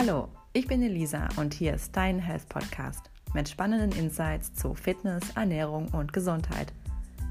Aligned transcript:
Hallo, 0.00 0.28
ich 0.52 0.68
bin 0.68 0.80
Elisa 0.80 1.26
und 1.38 1.52
hier 1.52 1.74
ist 1.74 1.96
dein 1.96 2.20
Health 2.20 2.48
Podcast 2.48 3.10
mit 3.34 3.48
spannenden 3.48 3.90
Insights 3.98 4.54
zu 4.54 4.72
Fitness, 4.74 5.24
Ernährung 5.34 5.88
und 5.88 6.12
Gesundheit. 6.12 6.72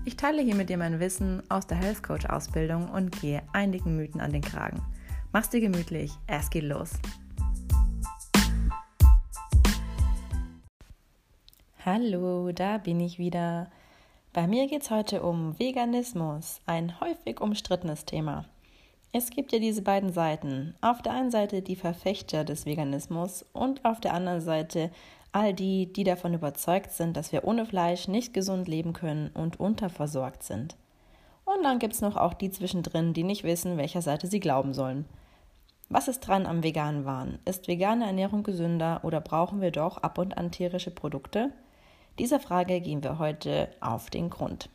Ich 0.04 0.18
teile 0.18 0.42
hier 0.42 0.54
mit 0.54 0.68
dir 0.68 0.78
mein 0.78 1.00
Wissen 1.00 1.42
aus 1.50 1.66
der 1.66 1.78
Health 1.78 2.04
Coach 2.04 2.26
Ausbildung 2.26 2.90
und 2.90 3.22
gehe 3.22 3.42
einigen 3.54 3.96
Mythen 3.96 4.20
an 4.20 4.34
den 4.34 4.42
Kragen. 4.42 4.82
Mach's 5.32 5.50
dir 5.50 5.62
gemütlich, 5.62 6.12
es 6.28 6.50
geht 6.50 6.66
los. 6.66 6.92
Hallo, 11.86 12.52
da 12.52 12.80
bin 12.80 13.00
ich 13.00 13.18
wieder. 13.18 13.72
Bei 14.34 14.46
mir 14.46 14.68
geht 14.68 14.82
es 14.82 14.92
heute 14.92 15.24
um 15.24 15.58
Veganismus, 15.58 16.60
ein 16.66 17.00
häufig 17.00 17.40
umstrittenes 17.40 18.04
Thema. 18.04 18.44
Es 19.14 19.30
gibt 19.30 19.52
ja 19.52 19.60
diese 19.60 19.82
beiden 19.82 20.12
Seiten. 20.12 20.76
Auf 20.82 21.02
der 21.02 21.14
einen 21.14 21.32
Seite 21.32 21.62
die 21.62 21.76
Verfechter 21.76 22.44
des 22.44 22.66
Veganismus 22.66 23.46
und 23.54 23.84
auf 23.86 24.00
der 24.00 24.14
anderen 24.14 24.42
Seite 24.42 24.92
all 25.32 25.54
die, 25.54 25.92
die 25.92 26.04
davon 26.04 26.34
überzeugt 26.34 26.92
sind, 26.92 27.16
dass 27.16 27.32
wir 27.32 27.46
ohne 27.46 27.66
Fleisch 27.66 28.08
nicht 28.08 28.34
gesund 28.34 28.68
leben 28.68 28.94
können 28.94 29.30
und 29.34 29.60
unterversorgt 29.60 30.44
sind. 30.44 30.76
Und 31.46 31.64
dann 31.64 31.80
gibt 31.80 31.94
es 31.94 32.02
noch 32.02 32.18
auch 32.18 32.34
die 32.34 32.52
zwischendrin, 32.52 33.14
die 33.14 33.24
nicht 33.24 33.44
wissen, 33.44 33.78
welcher 33.78 34.02
Seite 34.02 34.28
sie 34.28 34.40
glauben 34.40 34.74
sollen. 34.74 35.06
Was 35.90 36.10
ist 36.10 36.20
dran 36.20 36.46
am 36.46 36.64
veganen 36.64 37.06
Wahn? 37.06 37.40
Ist 37.46 37.70
vegane 37.70 38.06
Ernährung 38.06 38.44
gesünder 38.44 39.00
oder 39.04 39.22
brauchen 39.22 39.62
wir 39.62 39.72
doch 39.72 39.98
ab 40.00 40.18
und 40.18 40.38
an 40.38 40.52
tierische 40.52 40.92
Produkte? 40.92 41.52
Dieser 42.20 42.42
Frage 42.42 42.82
gehen 42.82 43.04
wir 43.04 43.20
heute 43.20 43.70
auf 43.80 44.10
den 44.10 44.30
Grund. 44.30 44.70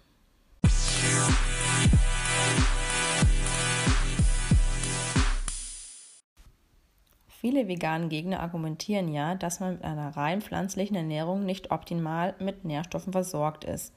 Viele 7.42 7.66
veganen 7.66 8.08
Gegner 8.08 8.38
argumentieren 8.38 9.12
ja, 9.12 9.34
dass 9.34 9.58
man 9.58 9.72
mit 9.72 9.82
einer 9.82 10.16
rein 10.16 10.42
pflanzlichen 10.42 10.94
Ernährung 10.94 11.44
nicht 11.44 11.72
optimal 11.72 12.36
mit 12.38 12.64
Nährstoffen 12.64 13.12
versorgt 13.12 13.64
ist. 13.64 13.92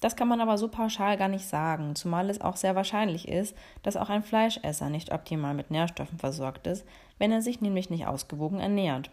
Das 0.00 0.16
kann 0.16 0.26
man 0.26 0.40
aber 0.40 0.58
so 0.58 0.66
pauschal 0.66 1.16
gar 1.16 1.28
nicht 1.28 1.46
sagen, 1.46 1.94
zumal 1.94 2.28
es 2.28 2.40
auch 2.40 2.56
sehr 2.56 2.74
wahrscheinlich 2.74 3.28
ist, 3.28 3.56
dass 3.84 3.96
auch 3.96 4.08
ein 4.08 4.24
Fleischesser 4.24 4.90
nicht 4.90 5.12
optimal 5.12 5.54
mit 5.54 5.70
Nährstoffen 5.70 6.18
versorgt 6.18 6.66
ist, 6.66 6.84
wenn 7.18 7.30
er 7.30 7.40
sich 7.40 7.60
nämlich 7.60 7.88
nicht 7.88 8.08
ausgewogen 8.08 8.58
ernährt. 8.58 9.10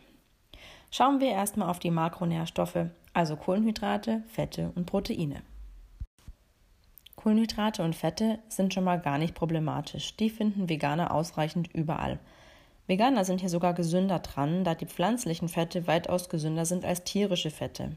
Schauen 0.90 1.20
wir 1.20 1.30
erstmal 1.30 1.70
auf 1.70 1.78
die 1.78 1.92
Makronährstoffe, 1.92 2.88
also 3.14 3.36
Kohlenhydrate, 3.36 4.24
Fette 4.30 4.72
und 4.74 4.88
Proteine. 4.88 5.44
Kohlenhydrate 7.18 7.84
und 7.84 7.96
Fette 7.96 8.40
sind 8.50 8.74
schon 8.74 8.84
mal 8.84 9.00
gar 9.00 9.20
nicht 9.20 9.36
problematisch. 9.36 10.18
Die 10.18 10.32
finden 10.32 10.70
Veganer 10.70 11.14
ausreichend 11.14 11.72
überall. 11.72 12.18
Veganer 12.86 13.24
sind 13.24 13.40
hier 13.40 13.50
sogar 13.50 13.74
gesünder 13.74 14.20
dran, 14.20 14.64
da 14.64 14.76
die 14.76 14.86
pflanzlichen 14.86 15.48
Fette 15.48 15.88
weitaus 15.88 16.28
gesünder 16.30 16.66
sind 16.66 16.84
als 16.84 17.04
tierische 17.04 17.50
Fette, 17.50 17.96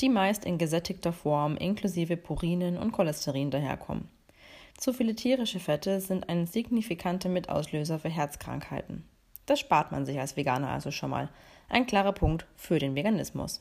die 0.00 0.08
meist 0.08 0.44
in 0.44 0.58
gesättigter 0.58 1.12
Form 1.12 1.56
inklusive 1.56 2.16
Purinen 2.16 2.76
und 2.76 2.92
Cholesterin 2.92 3.50
daherkommen. 3.50 4.08
Zu 4.76 4.92
viele 4.92 5.14
tierische 5.14 5.60
Fette 5.60 6.00
sind 6.00 6.28
ein 6.28 6.46
signifikanter 6.46 7.28
Mitauslöser 7.28 8.00
für 8.00 8.08
Herzkrankheiten. 8.08 9.04
Das 9.46 9.60
spart 9.60 9.92
man 9.92 10.04
sich 10.04 10.18
als 10.18 10.36
Veganer 10.36 10.70
also 10.70 10.90
schon 10.90 11.10
mal. 11.10 11.28
Ein 11.68 11.86
klarer 11.86 12.12
Punkt 12.12 12.46
für 12.56 12.78
den 12.78 12.94
Veganismus. 12.94 13.60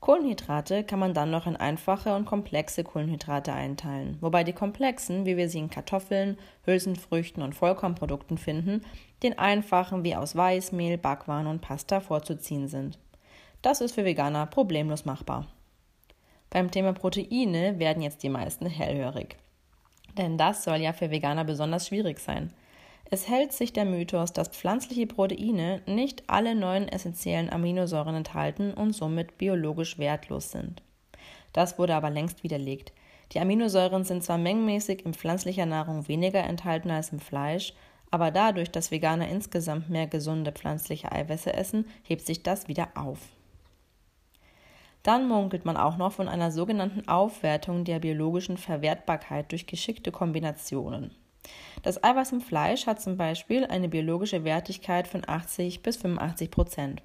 Kohlenhydrate 0.00 0.82
kann 0.82 0.98
man 0.98 1.12
dann 1.12 1.30
noch 1.30 1.46
in 1.46 1.56
einfache 1.56 2.14
und 2.16 2.24
komplexe 2.24 2.84
Kohlenhydrate 2.84 3.52
einteilen, 3.52 4.16
wobei 4.22 4.44
die 4.44 4.54
komplexen, 4.54 5.26
wie 5.26 5.36
wir 5.36 5.50
sie 5.50 5.58
in 5.58 5.68
Kartoffeln, 5.68 6.38
Hülsenfrüchten 6.64 7.42
und 7.42 7.54
Vollkornprodukten 7.54 8.38
finden, 8.38 8.82
den 9.22 9.38
einfachen 9.38 10.02
wie 10.02 10.16
aus 10.16 10.34
Weißmehl, 10.34 10.96
Backwaren 10.96 11.46
und 11.46 11.60
Pasta 11.60 12.00
vorzuziehen 12.00 12.66
sind. 12.66 12.98
Das 13.60 13.82
ist 13.82 13.94
für 13.94 14.06
Veganer 14.06 14.46
problemlos 14.46 15.04
machbar. 15.04 15.46
Beim 16.48 16.70
Thema 16.70 16.94
Proteine 16.94 17.78
werden 17.78 18.02
jetzt 18.02 18.22
die 18.22 18.30
meisten 18.30 18.66
hellhörig. 18.66 19.36
Denn 20.16 20.38
das 20.38 20.64
soll 20.64 20.78
ja 20.78 20.94
für 20.94 21.10
Veganer 21.10 21.44
besonders 21.44 21.86
schwierig 21.86 22.20
sein. 22.20 22.52
Es 23.12 23.28
hält 23.28 23.52
sich 23.52 23.72
der 23.72 23.84
Mythos, 23.84 24.32
dass 24.32 24.48
pflanzliche 24.48 25.08
Proteine 25.08 25.82
nicht 25.86 26.22
alle 26.28 26.54
neuen 26.54 26.88
essentiellen 26.88 27.50
Aminosäuren 27.50 28.14
enthalten 28.14 28.72
und 28.72 28.92
somit 28.92 29.36
biologisch 29.36 29.98
wertlos 29.98 30.52
sind. 30.52 30.80
Das 31.52 31.76
wurde 31.76 31.96
aber 31.96 32.10
längst 32.10 32.44
widerlegt. 32.44 32.92
Die 33.32 33.40
Aminosäuren 33.40 34.04
sind 34.04 34.22
zwar 34.22 34.38
mengenmäßig 34.38 35.04
in 35.04 35.14
pflanzlicher 35.14 35.66
Nahrung 35.66 36.06
weniger 36.06 36.44
enthalten 36.44 36.90
als 36.92 37.10
im 37.10 37.18
Fleisch, 37.18 37.74
aber 38.12 38.30
dadurch, 38.30 38.70
dass 38.70 38.92
Veganer 38.92 39.28
insgesamt 39.28 39.90
mehr 39.90 40.06
gesunde 40.06 40.52
pflanzliche 40.52 41.10
Eiwässer 41.10 41.56
essen, 41.56 41.86
hebt 42.04 42.24
sich 42.24 42.44
das 42.44 42.68
wieder 42.68 42.88
auf. 42.94 43.18
Dann 45.02 45.26
munkelt 45.26 45.64
man 45.64 45.76
auch 45.76 45.96
noch 45.96 46.12
von 46.12 46.28
einer 46.28 46.52
sogenannten 46.52 47.08
Aufwertung 47.08 47.84
der 47.84 47.98
biologischen 47.98 48.56
Verwertbarkeit 48.56 49.50
durch 49.50 49.66
geschickte 49.66 50.12
Kombinationen. 50.12 51.10
Das 51.82 52.02
Eiweiß 52.04 52.32
im 52.32 52.40
Fleisch 52.42 52.86
hat 52.86 53.00
zum 53.00 53.16
Beispiel 53.16 53.64
eine 53.64 53.88
biologische 53.88 54.44
Wertigkeit 54.44 55.08
von 55.08 55.22
80 55.26 55.82
bis 55.82 55.96
85 55.96 56.50
Prozent. 56.50 57.02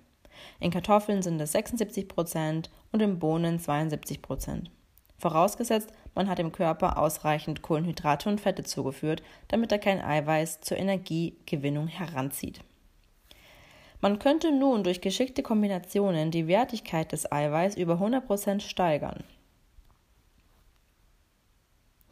In 0.60 0.72
Kartoffeln 0.72 1.22
sind 1.22 1.40
es 1.40 1.54
76 1.54 2.10
Prozent 2.10 2.70
und 2.92 3.02
in 3.02 3.20
Bohnen 3.20 3.60
72 3.60 4.22
Prozent. 4.22 4.70
Vorausgesetzt, 5.18 5.92
man 6.14 6.28
hat 6.28 6.40
dem 6.40 6.52
Körper 6.52 6.98
ausreichend 6.98 7.62
Kohlenhydrate 7.62 8.28
und 8.28 8.42
Fette 8.42 8.64
zugeführt, 8.64 9.24
damit 9.48 9.72
er 9.72 9.80
kein 9.80 10.02
Eiweiß 10.02 10.60
zur 10.60 10.78
Energiegewinnung 10.78 11.88
heranzieht. 11.88 12.60
Man 14.02 14.20
könnte 14.20 14.52
nun 14.52 14.84
durch 14.84 15.00
geschickte 15.00 15.42
Kombinationen 15.42 16.32
die 16.32 16.48
Wertigkeit 16.48 17.14
des 17.14 17.32
Eiweiß 17.32 17.78
über 17.78 17.94
100 17.94 18.26
Prozent 18.28 18.62
steigern. 18.62 19.24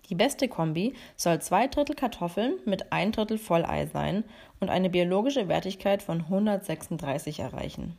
Die 0.10 0.16
beste 0.16 0.48
Kombi 0.48 0.94
soll 1.16 1.42
zwei 1.42 1.68
Drittel 1.68 1.96
Kartoffeln 1.96 2.56
mit 2.66 2.92
ein 2.92 3.12
Drittel 3.12 3.38
Vollei 3.38 3.86
sein 3.88 4.24
und 4.60 4.70
eine 4.70 4.90
biologische 4.90 5.48
Wertigkeit 5.48 6.04
von 6.04 6.22
136 6.22 7.40
erreichen. 7.40 7.98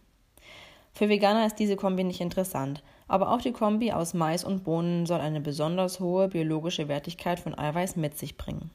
Für 0.93 1.09
Veganer 1.09 1.47
ist 1.47 1.59
diese 1.59 1.77
Kombi 1.77 2.05
nicht 2.05 2.21
interessant, 2.21 2.83
aber 3.09 3.33
auch 3.33 3.41
die 3.41 3.53
Kombi 3.53 3.93
aus 3.93 4.15
Mais 4.15 4.45
und 4.45 4.63
Bohnen 4.63 5.07
soll 5.07 5.21
eine 5.21 5.41
besonders 5.41 5.99
hohe 5.99 6.29
biologische 6.29 6.87
Wertigkeit 6.87 7.41
von 7.41 7.59
Eiweiß 7.59 7.97
mit 7.97 8.17
sich 8.17 8.37
bringen. 8.37 8.71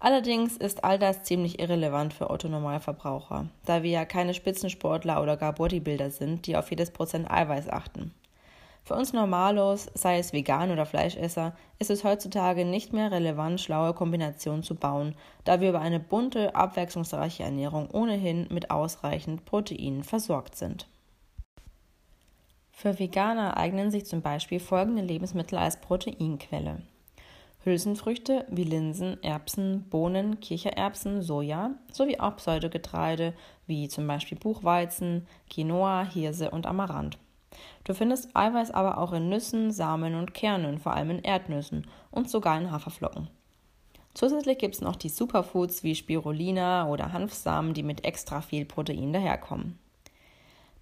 Allerdings 0.00 0.56
ist 0.56 0.82
all 0.82 0.98
das 0.98 1.22
ziemlich 1.24 1.60
irrelevant 1.60 2.14
für 2.14 2.30
Otto-Normalverbraucher, 2.30 3.48
da 3.66 3.82
wir 3.82 3.90
ja 3.90 4.04
keine 4.06 4.32
Spitzensportler 4.32 5.22
oder 5.22 5.36
gar 5.36 5.52
Bodybuilder 5.52 6.10
sind, 6.10 6.46
die 6.46 6.56
auf 6.56 6.70
jedes 6.70 6.90
Prozent 6.90 7.30
Eiweiß 7.30 7.68
achten. 7.68 8.12
Für 8.82 8.94
uns 8.94 9.12
Normalos, 9.12 9.90
sei 9.94 10.18
es 10.18 10.32
Vegan 10.32 10.70
oder 10.70 10.86
Fleischesser, 10.86 11.54
ist 11.78 11.90
es 11.90 12.02
heutzutage 12.02 12.64
nicht 12.64 12.92
mehr 12.92 13.10
relevant, 13.10 13.60
schlaue 13.60 13.94
Kombinationen 13.94 14.62
zu 14.62 14.74
bauen, 14.74 15.14
da 15.44 15.60
wir 15.60 15.70
über 15.70 15.80
eine 15.80 16.00
bunte, 16.00 16.54
abwechslungsreiche 16.54 17.42
Ernährung 17.42 17.90
ohnehin 17.90 18.48
mit 18.50 18.70
ausreichend 18.70 19.44
Proteinen 19.44 20.02
versorgt 20.02 20.56
sind. 20.56 20.86
Für 22.72 22.98
Veganer 22.98 23.58
eignen 23.58 23.90
sich 23.90 24.06
zum 24.06 24.22
Beispiel 24.22 24.58
folgende 24.58 25.02
Lebensmittel 25.02 25.58
als 25.58 25.80
Proteinquelle. 25.80 26.80
Hülsenfrüchte 27.62 28.46
wie 28.48 28.64
Linsen, 28.64 29.22
Erbsen, 29.22 29.84
Bohnen, 29.90 30.40
Kichererbsen, 30.40 31.20
Soja 31.20 31.72
sowie 31.92 32.18
auch 32.18 32.36
Pseudogetreide 32.36 33.34
wie 33.66 33.88
zum 33.88 34.06
Beispiel 34.06 34.38
Buchweizen, 34.38 35.26
Quinoa, 35.50 36.04
Hirse 36.04 36.50
und 36.50 36.66
Amaranth. 36.66 37.18
Du 37.84 37.94
findest 37.94 38.34
Eiweiß 38.34 38.70
aber 38.70 38.98
auch 38.98 39.12
in 39.12 39.28
Nüssen, 39.28 39.70
Samen 39.72 40.14
und 40.14 40.34
Kernen, 40.34 40.78
vor 40.78 40.94
allem 40.94 41.10
in 41.10 41.22
Erdnüssen 41.22 41.86
und 42.10 42.30
sogar 42.30 42.58
in 42.58 42.70
Haferflocken. 42.70 43.28
Zusätzlich 44.14 44.58
gibt 44.58 44.74
es 44.74 44.80
noch 44.80 44.96
die 44.96 45.08
Superfoods 45.08 45.84
wie 45.84 45.94
Spirulina 45.94 46.88
oder 46.88 47.12
Hanfsamen, 47.12 47.74
die 47.74 47.82
mit 47.82 48.04
extra 48.04 48.40
viel 48.40 48.64
Protein 48.64 49.12
daherkommen. 49.12 49.78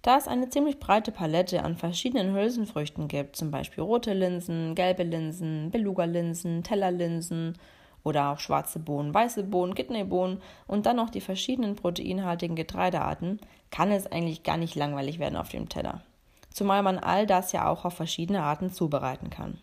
Da 0.01 0.17
es 0.17 0.27
eine 0.27 0.49
ziemlich 0.49 0.79
breite 0.79 1.11
Palette 1.11 1.63
an 1.63 1.75
verschiedenen 1.75 2.33
Hülsenfrüchten 2.33 3.07
gibt, 3.07 3.35
zum 3.35 3.51
Beispiel 3.51 3.83
rote 3.83 4.13
Linsen, 4.13 4.73
gelbe 4.73 5.03
Linsen, 5.03 5.71
Beluga-Linsen, 5.71 6.63
Tellerlinsen 6.63 7.57
oder 8.03 8.29
auch 8.29 8.39
schwarze 8.39 8.79
Bohnen, 8.79 9.13
weiße 9.13 9.43
Bohnen, 9.43 9.75
Kidneybohnen 9.75 10.41
und 10.67 10.85
dann 10.85 10.95
noch 10.95 11.09
die 11.09 11.21
verschiedenen 11.21 11.75
proteinhaltigen 11.75 12.55
Getreidearten, 12.55 13.39
kann 13.71 13.91
es 13.91 14.07
eigentlich 14.07 14.43
gar 14.43 14.57
nicht 14.57 14.75
langweilig 14.75 15.19
werden 15.19 15.35
auf 15.35 15.49
dem 15.49 15.67
Teller 15.67 16.01
zumal 16.49 16.83
man 16.83 16.97
all 16.97 17.25
das 17.25 17.51
ja 17.51 17.67
auch 17.69 17.85
auf 17.85 17.93
verschiedene 17.93 18.43
Arten 18.43 18.71
zubereiten 18.71 19.29
kann. 19.29 19.59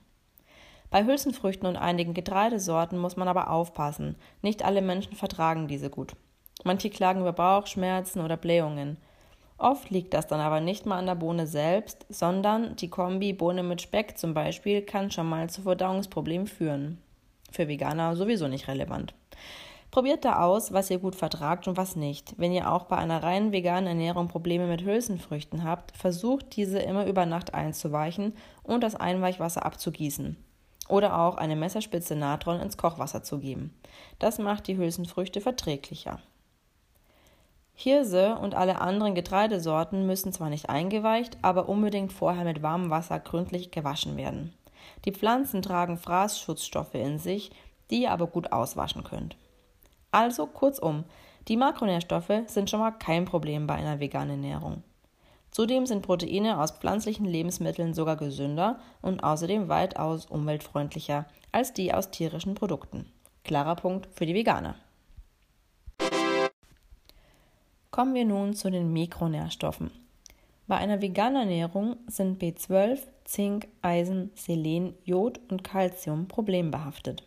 Bei 0.91 1.05
Hülsenfrüchten 1.05 1.67
und 1.67 1.77
einigen 1.77 2.15
Getreidesorten 2.15 2.99
muss 2.99 3.17
man 3.17 3.29
aber 3.29 3.50
aufpassen, 3.50 4.17
nicht 4.43 4.65
alle 4.65 4.83
Menschen 4.83 5.15
vertragen 5.15 5.69
diese 5.69 5.91
gut. 5.91 6.15
Manche 6.65 6.91
klagen 6.91 7.21
über 7.21 7.33
Bauchschmerzen 7.33 8.21
oder 8.21 8.37
Blähungen. 8.37 8.97
Oft 9.59 9.91
liegt 9.91 10.15
das 10.15 10.27
dann 10.27 10.41
aber 10.41 10.61
nicht 10.61 10.87
mal 10.87 10.99
an 10.99 11.06
der 11.06 11.15
Bohne 11.15 11.47
selbst, 11.47 12.06
sondern 12.09 12.77
die 12.77 12.91
Kombi 12.91 13.33
Bohne 13.33 13.62
mit 13.62 13.83
Speck 13.83 14.19
zum 14.19 14.35
Beispiel 14.35 14.83
kann 14.83 15.11
schon 15.11 15.29
mal 15.29 15.49
zu 15.49 15.62
Verdauungsproblemen 15.62 16.47
führen. 16.47 16.99
Für 17.50 17.69
Veganer 17.69 18.17
sowieso 18.17 18.49
nicht 18.49 18.69
relevant. 18.69 19.15
Probiert 19.91 20.25
da 20.25 20.41
aus, 20.43 20.73
was 20.73 20.91
ihr 20.91 20.99
gut 20.99 21.15
vertragt 21.15 21.69
und 21.69 21.77
was 21.77 21.97
nicht. 21.97 22.35
Wenn 22.37 22.53
ihr 22.53 22.71
auch 22.71 22.85
bei 22.85 22.97
einer 22.97 23.23
rein 23.23 23.53
veganen 23.53 23.87
Ernährung 23.87 24.29
Probleme 24.29 24.67
mit 24.67 24.85
Hülsenfrüchten 24.85 25.65
habt, 25.65 25.97
versucht 25.97 26.56
diese 26.56 26.79
immer 26.79 27.06
über 27.06 27.25
Nacht 27.25 27.55
einzuweichen 27.55 28.35
und 28.62 28.83
das 28.83 28.94
Einweichwasser 28.94 29.65
abzugießen. 29.65 30.37
Oder 30.88 31.19
auch 31.19 31.37
eine 31.37 31.56
Messerspitze 31.56 32.15
Natron 32.15 32.61
ins 32.61 32.77
Kochwasser 32.77 33.23
zu 33.23 33.38
geben. 33.38 33.75
Das 34.19 34.38
macht 34.38 34.67
die 34.67 34.77
Hülsenfrüchte 34.77 35.41
verträglicher. 35.41 36.21
Hirse 37.79 38.37
und 38.37 38.55
alle 38.55 38.81
anderen 38.81 39.15
Getreidesorten 39.15 40.06
müssen 40.06 40.33
zwar 40.33 40.49
nicht 40.49 40.71
eingeweicht, 40.71 41.37
aber 41.43 41.69
unbedingt 41.69 42.12
vorher 42.12 42.44
mit 42.44 42.62
warmem 42.62 42.91
Wasser 42.91 43.21
gründlich 43.21 43.71
gewaschen 43.71 44.17
werden. 44.17 44.55
Die 45.05 45.12
Pflanzen 45.12 45.61
tragen 45.61 45.99
Fraßschutzstoffe 45.99 46.94
in 46.94 47.19
sich, 47.19 47.50
die 47.91 48.03
ihr 48.03 48.12
aber 48.12 48.29
gut 48.29 48.53
auswaschen 48.53 49.05
könnt. 49.05 49.37
Also 50.16 50.46
kurzum, 50.46 51.04
die 51.46 51.58
Makronährstoffe 51.58 52.32
sind 52.46 52.70
schon 52.70 52.80
mal 52.80 52.92
kein 52.92 53.26
Problem 53.26 53.66
bei 53.66 53.74
einer 53.74 54.00
veganen 54.00 54.42
Ernährung. 54.42 54.82
Zudem 55.50 55.84
sind 55.84 56.00
Proteine 56.00 56.58
aus 56.58 56.70
pflanzlichen 56.70 57.26
Lebensmitteln 57.26 57.92
sogar 57.92 58.16
gesünder 58.16 58.80
und 59.02 59.22
außerdem 59.22 59.68
weitaus 59.68 60.24
umweltfreundlicher 60.24 61.26
als 61.52 61.74
die 61.74 61.92
aus 61.92 62.10
tierischen 62.10 62.54
Produkten. 62.54 63.04
Klarer 63.44 63.76
Punkt 63.76 64.08
für 64.14 64.24
die 64.24 64.32
Veganer. 64.32 64.76
Kommen 67.90 68.14
wir 68.14 68.24
nun 68.24 68.54
zu 68.54 68.70
den 68.70 68.90
Mikronährstoffen. 68.94 69.90
Bei 70.66 70.78
einer 70.78 71.02
veganen 71.02 71.42
Ernährung 71.42 71.96
sind 72.06 72.42
B12, 72.42 73.00
Zink, 73.26 73.68
Eisen, 73.82 74.30
Selen, 74.34 74.94
Jod 75.04 75.40
und 75.50 75.62
Calcium 75.62 76.26
problembehaftet. 76.26 77.22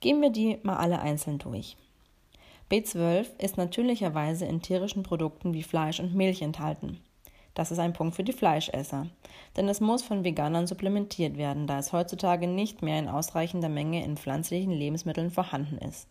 Gehen 0.00 0.20
wir 0.20 0.30
die 0.30 0.58
mal 0.64 0.78
alle 0.78 0.98
einzeln 0.98 1.38
durch. 1.38 1.76
B12 2.68 3.26
ist 3.38 3.56
natürlicherweise 3.56 4.44
in 4.44 4.60
tierischen 4.60 5.04
Produkten 5.04 5.54
wie 5.54 5.62
Fleisch 5.62 6.00
und 6.00 6.16
Milch 6.16 6.42
enthalten. 6.42 6.98
Das 7.54 7.70
ist 7.70 7.78
ein 7.78 7.92
Punkt 7.92 8.16
für 8.16 8.24
die 8.24 8.32
Fleischesser, 8.32 9.06
denn 9.56 9.68
es 9.68 9.80
muss 9.80 10.02
von 10.02 10.24
Veganern 10.24 10.66
supplementiert 10.66 11.38
werden, 11.38 11.68
da 11.68 11.78
es 11.78 11.92
heutzutage 11.92 12.48
nicht 12.48 12.82
mehr 12.82 12.98
in 12.98 13.08
ausreichender 13.08 13.68
Menge 13.68 14.04
in 14.04 14.16
pflanzlichen 14.16 14.72
Lebensmitteln 14.72 15.30
vorhanden 15.30 15.78
ist. 15.78 16.08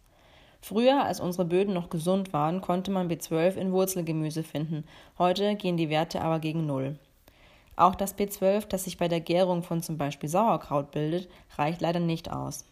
Früher, 0.61 1.03
als 1.03 1.19
unsere 1.19 1.43
Böden 1.43 1.73
noch 1.73 1.89
gesund 1.89 2.31
waren, 2.31 2.61
konnte 2.61 2.89
man 2.89 3.09
B12 3.09 3.55
in 3.55 3.73
Wurzelgemüse 3.73 4.41
finden. 4.41 4.85
Heute 5.19 5.55
gehen 5.55 5.75
die 5.75 5.89
Werte 5.89 6.21
aber 6.21 6.39
gegen 6.39 6.65
Null. 6.65 6.97
Auch 7.75 7.95
das 7.95 8.17
B12, 8.17 8.67
das 8.67 8.85
sich 8.85 8.97
bei 8.97 9.09
der 9.09 9.19
Gärung 9.19 9.61
von 9.61 9.83
zum 9.83 9.97
Beispiel 9.97 10.29
Sauerkraut 10.29 10.91
bildet, 10.91 11.29
reicht 11.57 11.81
leider 11.81 11.99
nicht 11.99 12.31
aus. 12.31 12.65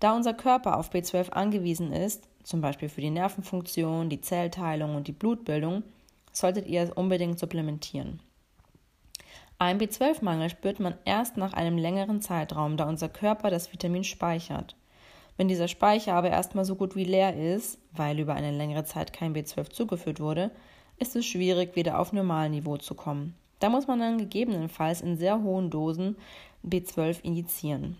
Da 0.00 0.16
unser 0.16 0.32
Körper 0.32 0.78
auf 0.78 0.90
B12 0.90 1.30
angewiesen 1.30 1.92
ist, 1.92 2.26
zum 2.48 2.62
Beispiel 2.62 2.88
für 2.88 3.02
die 3.02 3.10
Nervenfunktion, 3.10 4.08
die 4.08 4.22
Zellteilung 4.22 4.96
und 4.96 5.06
die 5.06 5.12
Blutbildung, 5.12 5.82
solltet 6.32 6.66
ihr 6.66 6.80
es 6.80 6.90
unbedingt 6.90 7.38
supplementieren. 7.38 8.20
Ein 9.58 9.78
B12-Mangel 9.78 10.48
spürt 10.48 10.80
man 10.80 10.94
erst 11.04 11.36
nach 11.36 11.52
einem 11.52 11.76
längeren 11.76 12.22
Zeitraum, 12.22 12.78
da 12.78 12.88
unser 12.88 13.10
Körper 13.10 13.50
das 13.50 13.70
Vitamin 13.70 14.02
speichert. 14.02 14.76
Wenn 15.36 15.48
dieser 15.48 15.68
Speicher 15.68 16.14
aber 16.14 16.30
erstmal 16.30 16.64
so 16.64 16.74
gut 16.74 16.96
wie 16.96 17.04
leer 17.04 17.36
ist, 17.36 17.78
weil 17.92 18.18
über 18.18 18.32
eine 18.32 18.50
längere 18.50 18.84
Zeit 18.84 19.12
kein 19.12 19.34
B12 19.34 19.68
zugeführt 19.68 20.18
wurde, 20.18 20.50
ist 20.96 21.16
es 21.16 21.26
schwierig, 21.26 21.76
wieder 21.76 21.98
auf 21.98 22.14
Normalniveau 22.14 22.78
zu 22.78 22.94
kommen. 22.94 23.34
Da 23.58 23.68
muss 23.68 23.86
man 23.86 23.98
dann 23.98 24.16
gegebenenfalls 24.16 25.02
in 25.02 25.18
sehr 25.18 25.42
hohen 25.42 25.68
Dosen 25.68 26.16
B12 26.66 27.22
injizieren. 27.24 27.98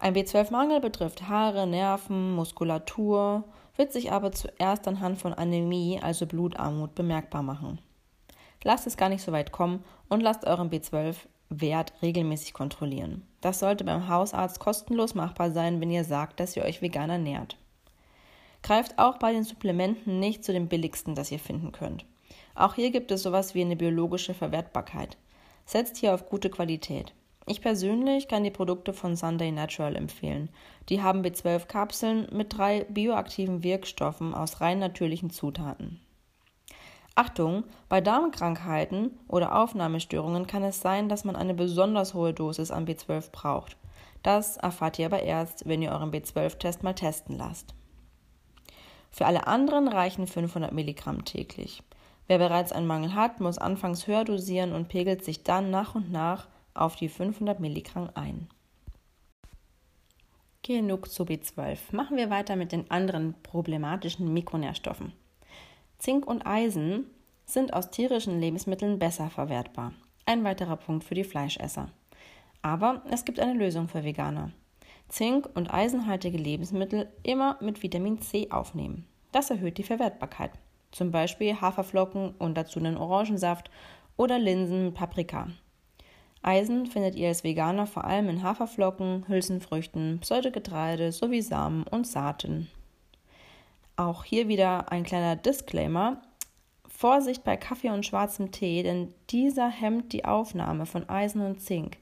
Ein 0.00 0.14
B12-Mangel 0.14 0.80
betrifft 0.80 1.28
Haare, 1.28 1.66
Nerven, 1.66 2.34
Muskulatur, 2.34 3.44
wird 3.76 3.92
sich 3.92 4.10
aber 4.10 4.32
zuerst 4.32 4.88
anhand 4.88 5.18
von 5.18 5.34
Anämie, 5.34 6.00
also 6.02 6.26
Blutarmut, 6.26 6.94
bemerkbar 6.94 7.42
machen. 7.42 7.78
Lasst 8.64 8.86
es 8.86 8.96
gar 8.96 9.10
nicht 9.10 9.22
so 9.22 9.30
weit 9.30 9.52
kommen 9.52 9.84
und 10.08 10.22
lasst 10.22 10.46
euren 10.46 10.70
B12 10.70 11.16
Wert 11.50 11.92
regelmäßig 12.00 12.54
kontrollieren. 12.54 13.26
Das 13.42 13.58
sollte 13.58 13.84
beim 13.84 14.08
Hausarzt 14.08 14.58
kostenlos 14.58 15.14
machbar 15.14 15.50
sein, 15.50 15.80
wenn 15.80 15.90
ihr 15.90 16.04
sagt, 16.04 16.40
dass 16.40 16.56
ihr 16.56 16.64
euch 16.64 16.80
vegan 16.80 17.10
ernährt. 17.10 17.58
Greift 18.62 18.98
auch 18.98 19.18
bei 19.18 19.32
den 19.32 19.44
Supplementen 19.44 20.18
nicht 20.18 20.44
zu 20.44 20.52
dem 20.52 20.68
billigsten, 20.68 21.14
das 21.14 21.30
ihr 21.30 21.38
finden 21.38 21.72
könnt. 21.72 22.06
Auch 22.54 22.74
hier 22.74 22.90
gibt 22.90 23.10
es 23.10 23.22
sowas 23.22 23.54
wie 23.54 23.62
eine 23.62 23.76
biologische 23.76 24.32
Verwertbarkeit. 24.32 25.18
Setzt 25.66 25.98
hier 25.98 26.14
auf 26.14 26.28
gute 26.28 26.48
Qualität. 26.48 27.12
Ich 27.50 27.60
persönlich 27.60 28.28
kann 28.28 28.44
die 28.44 28.52
Produkte 28.52 28.92
von 28.92 29.16
Sunday 29.16 29.50
Natural 29.50 29.96
empfehlen. 29.96 30.50
Die 30.88 31.02
haben 31.02 31.24
B12-Kapseln 31.24 32.28
mit 32.30 32.56
drei 32.56 32.84
bioaktiven 32.84 33.64
Wirkstoffen 33.64 34.34
aus 34.34 34.60
rein 34.60 34.78
natürlichen 34.78 35.30
Zutaten. 35.30 36.00
Achtung, 37.16 37.64
bei 37.88 38.00
Darmkrankheiten 38.00 39.18
oder 39.26 39.56
Aufnahmestörungen 39.56 40.46
kann 40.46 40.62
es 40.62 40.80
sein, 40.80 41.08
dass 41.08 41.24
man 41.24 41.34
eine 41.34 41.54
besonders 41.54 42.14
hohe 42.14 42.32
Dosis 42.32 42.70
an 42.70 42.86
B12 42.86 43.32
braucht. 43.32 43.76
Das 44.22 44.56
erfahrt 44.56 45.00
ihr 45.00 45.06
aber 45.06 45.24
erst, 45.24 45.66
wenn 45.66 45.82
ihr 45.82 45.90
euren 45.90 46.12
B12-Test 46.12 46.84
mal 46.84 46.94
testen 46.94 47.36
lasst. 47.36 47.74
Für 49.10 49.26
alle 49.26 49.48
anderen 49.48 49.88
reichen 49.88 50.28
500 50.28 50.70
Milligramm 50.70 51.24
täglich. 51.24 51.82
Wer 52.28 52.38
bereits 52.38 52.70
einen 52.70 52.86
Mangel 52.86 53.16
hat, 53.16 53.40
muss 53.40 53.58
anfangs 53.58 54.06
höher 54.06 54.22
dosieren 54.22 54.72
und 54.72 54.86
pegelt 54.86 55.24
sich 55.24 55.42
dann 55.42 55.72
nach 55.72 55.96
und 55.96 56.12
nach 56.12 56.46
auf 56.74 56.96
die 56.96 57.08
500 57.08 57.60
Milligramm 57.60 58.10
ein. 58.14 58.48
Genug 60.62 61.10
zu 61.10 61.24
B12. 61.24 61.78
Machen 61.92 62.16
wir 62.16 62.30
weiter 62.30 62.54
mit 62.54 62.72
den 62.72 62.90
anderen 62.90 63.34
problematischen 63.42 64.32
Mikronährstoffen. 64.32 65.12
Zink 65.98 66.26
und 66.26 66.46
Eisen 66.46 67.06
sind 67.46 67.74
aus 67.74 67.90
tierischen 67.90 68.40
Lebensmitteln 68.40 68.98
besser 68.98 69.30
verwertbar. 69.30 69.92
Ein 70.26 70.44
weiterer 70.44 70.76
Punkt 70.76 71.04
für 71.04 71.14
die 71.14 71.24
Fleischesser. 71.24 71.90
Aber 72.62 73.02
es 73.10 73.24
gibt 73.24 73.40
eine 73.40 73.54
Lösung 73.54 73.88
für 73.88 74.04
Veganer. 74.04 74.52
Zink- 75.08 75.48
und 75.54 75.72
eisenhaltige 75.72 76.38
Lebensmittel 76.38 77.08
immer 77.22 77.58
mit 77.60 77.82
Vitamin 77.82 78.20
C 78.20 78.50
aufnehmen. 78.50 79.06
Das 79.32 79.50
erhöht 79.50 79.78
die 79.78 79.82
Verwertbarkeit. 79.82 80.52
Zum 80.92 81.10
Beispiel 81.10 81.60
Haferflocken 81.60 82.34
und 82.38 82.56
dazu 82.56 82.78
einen 82.78 82.96
Orangensaft 82.96 83.70
oder 84.16 84.38
Linsen 84.38 84.94
Paprika. 84.94 85.48
Eisen 86.42 86.86
findet 86.86 87.16
ihr 87.16 87.28
als 87.28 87.44
Veganer 87.44 87.86
vor 87.86 88.04
allem 88.04 88.28
in 88.28 88.42
Haferflocken, 88.42 89.26
Hülsenfrüchten, 89.28 90.20
Pseudogetreide 90.20 91.12
sowie 91.12 91.42
Samen 91.42 91.84
und 91.84 92.06
Saaten. 92.06 92.68
Auch 93.96 94.24
hier 94.24 94.48
wieder 94.48 94.90
ein 94.90 95.04
kleiner 95.04 95.36
Disclaimer. 95.36 96.22
Vorsicht 96.88 97.44
bei 97.44 97.56
Kaffee 97.56 97.90
und 97.90 98.06
schwarzem 98.06 98.52
Tee, 98.52 98.82
denn 98.82 99.12
dieser 99.30 99.68
hemmt 99.68 100.12
die 100.12 100.24
Aufnahme 100.24 100.86
von 100.86 101.08
Eisen 101.08 101.42
und 101.42 101.60
Zink. 101.60 101.98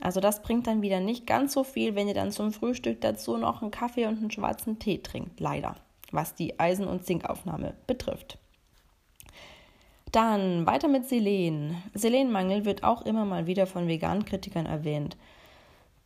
Also 0.00 0.20
das 0.20 0.42
bringt 0.42 0.66
dann 0.66 0.82
wieder 0.82 1.00
nicht 1.00 1.26
ganz 1.26 1.52
so 1.52 1.64
viel, 1.64 1.94
wenn 1.94 2.08
ihr 2.08 2.14
dann 2.14 2.32
zum 2.32 2.52
Frühstück 2.52 3.00
dazu 3.00 3.36
noch 3.36 3.62
einen 3.62 3.70
Kaffee 3.70 4.06
und 4.06 4.18
einen 4.18 4.30
schwarzen 4.30 4.78
Tee 4.78 4.98
trinkt, 4.98 5.40
leider, 5.40 5.76
was 6.10 6.34
die 6.34 6.58
Eisen- 6.58 6.88
und 6.88 7.04
Zinkaufnahme 7.04 7.74
betrifft. 7.86 8.38
Dann 10.12 10.66
weiter 10.66 10.88
mit 10.88 11.06
Selen. 11.06 11.76
Selenmangel 11.94 12.64
wird 12.64 12.84
auch 12.84 13.02
immer 13.02 13.24
mal 13.24 13.46
wieder 13.46 13.66
von 13.66 13.88
Vegan-Kritikern 13.88 14.66
erwähnt. 14.66 15.16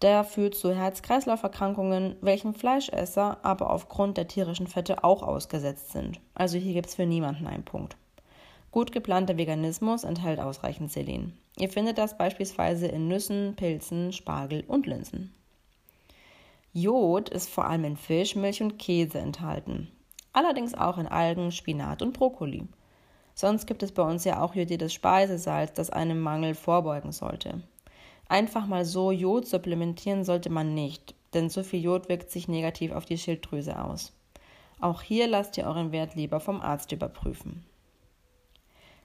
Der 0.02 0.24
führt 0.24 0.54
zu 0.54 0.74
Herz-Kreislauf-Erkrankungen, 0.74 2.16
welchen 2.22 2.54
Fleischesser 2.54 3.38
aber 3.42 3.70
aufgrund 3.70 4.16
der 4.16 4.28
tierischen 4.28 4.66
Fette 4.66 5.04
auch 5.04 5.22
ausgesetzt 5.22 5.92
sind. 5.92 6.20
Also 6.34 6.56
hier 6.56 6.72
gibt 6.72 6.88
es 6.88 6.94
für 6.94 7.04
niemanden 7.04 7.46
einen 7.46 7.64
Punkt. 7.64 7.96
Gut 8.70 8.92
geplanter 8.92 9.36
Veganismus 9.36 10.04
enthält 10.04 10.40
ausreichend 10.40 10.90
Selen. 10.90 11.36
Ihr 11.58 11.68
findet 11.68 11.98
das 11.98 12.16
beispielsweise 12.16 12.86
in 12.86 13.08
Nüssen, 13.08 13.54
Pilzen, 13.56 14.12
Spargel 14.12 14.64
und 14.66 14.86
Linsen. 14.86 15.34
Jod 16.72 17.28
ist 17.28 17.50
vor 17.50 17.66
allem 17.66 17.84
in 17.84 17.96
Fisch, 17.96 18.36
Milch 18.36 18.62
und 18.62 18.78
Käse 18.78 19.18
enthalten. 19.18 19.88
Allerdings 20.32 20.74
auch 20.74 20.98
in 20.98 21.08
Algen, 21.08 21.50
Spinat 21.50 22.00
und 22.00 22.12
Brokkoli. 22.12 22.62
Sonst 23.40 23.64
gibt 23.64 23.82
es 23.82 23.92
bei 23.92 24.02
uns 24.02 24.24
ja 24.24 24.42
auch 24.42 24.54
jodiertes 24.54 24.92
Speisesalz, 24.92 25.72
das 25.72 25.88
einem 25.88 26.20
Mangel 26.20 26.54
vorbeugen 26.54 27.10
sollte. 27.10 27.62
Einfach 28.28 28.66
mal 28.66 28.84
so 28.84 29.12
Jod 29.12 29.46
supplementieren 29.46 30.24
sollte 30.24 30.50
man 30.50 30.74
nicht, 30.74 31.14
denn 31.32 31.48
zu 31.48 31.64
viel 31.64 31.82
Jod 31.82 32.10
wirkt 32.10 32.30
sich 32.30 32.48
negativ 32.48 32.92
auf 32.92 33.06
die 33.06 33.16
Schilddrüse 33.16 33.82
aus. 33.82 34.12
Auch 34.78 35.00
hier 35.00 35.26
lasst 35.26 35.56
ihr 35.56 35.64
euren 35.64 35.90
Wert 35.90 36.16
lieber 36.16 36.38
vom 36.38 36.60
Arzt 36.60 36.92
überprüfen. 36.92 37.64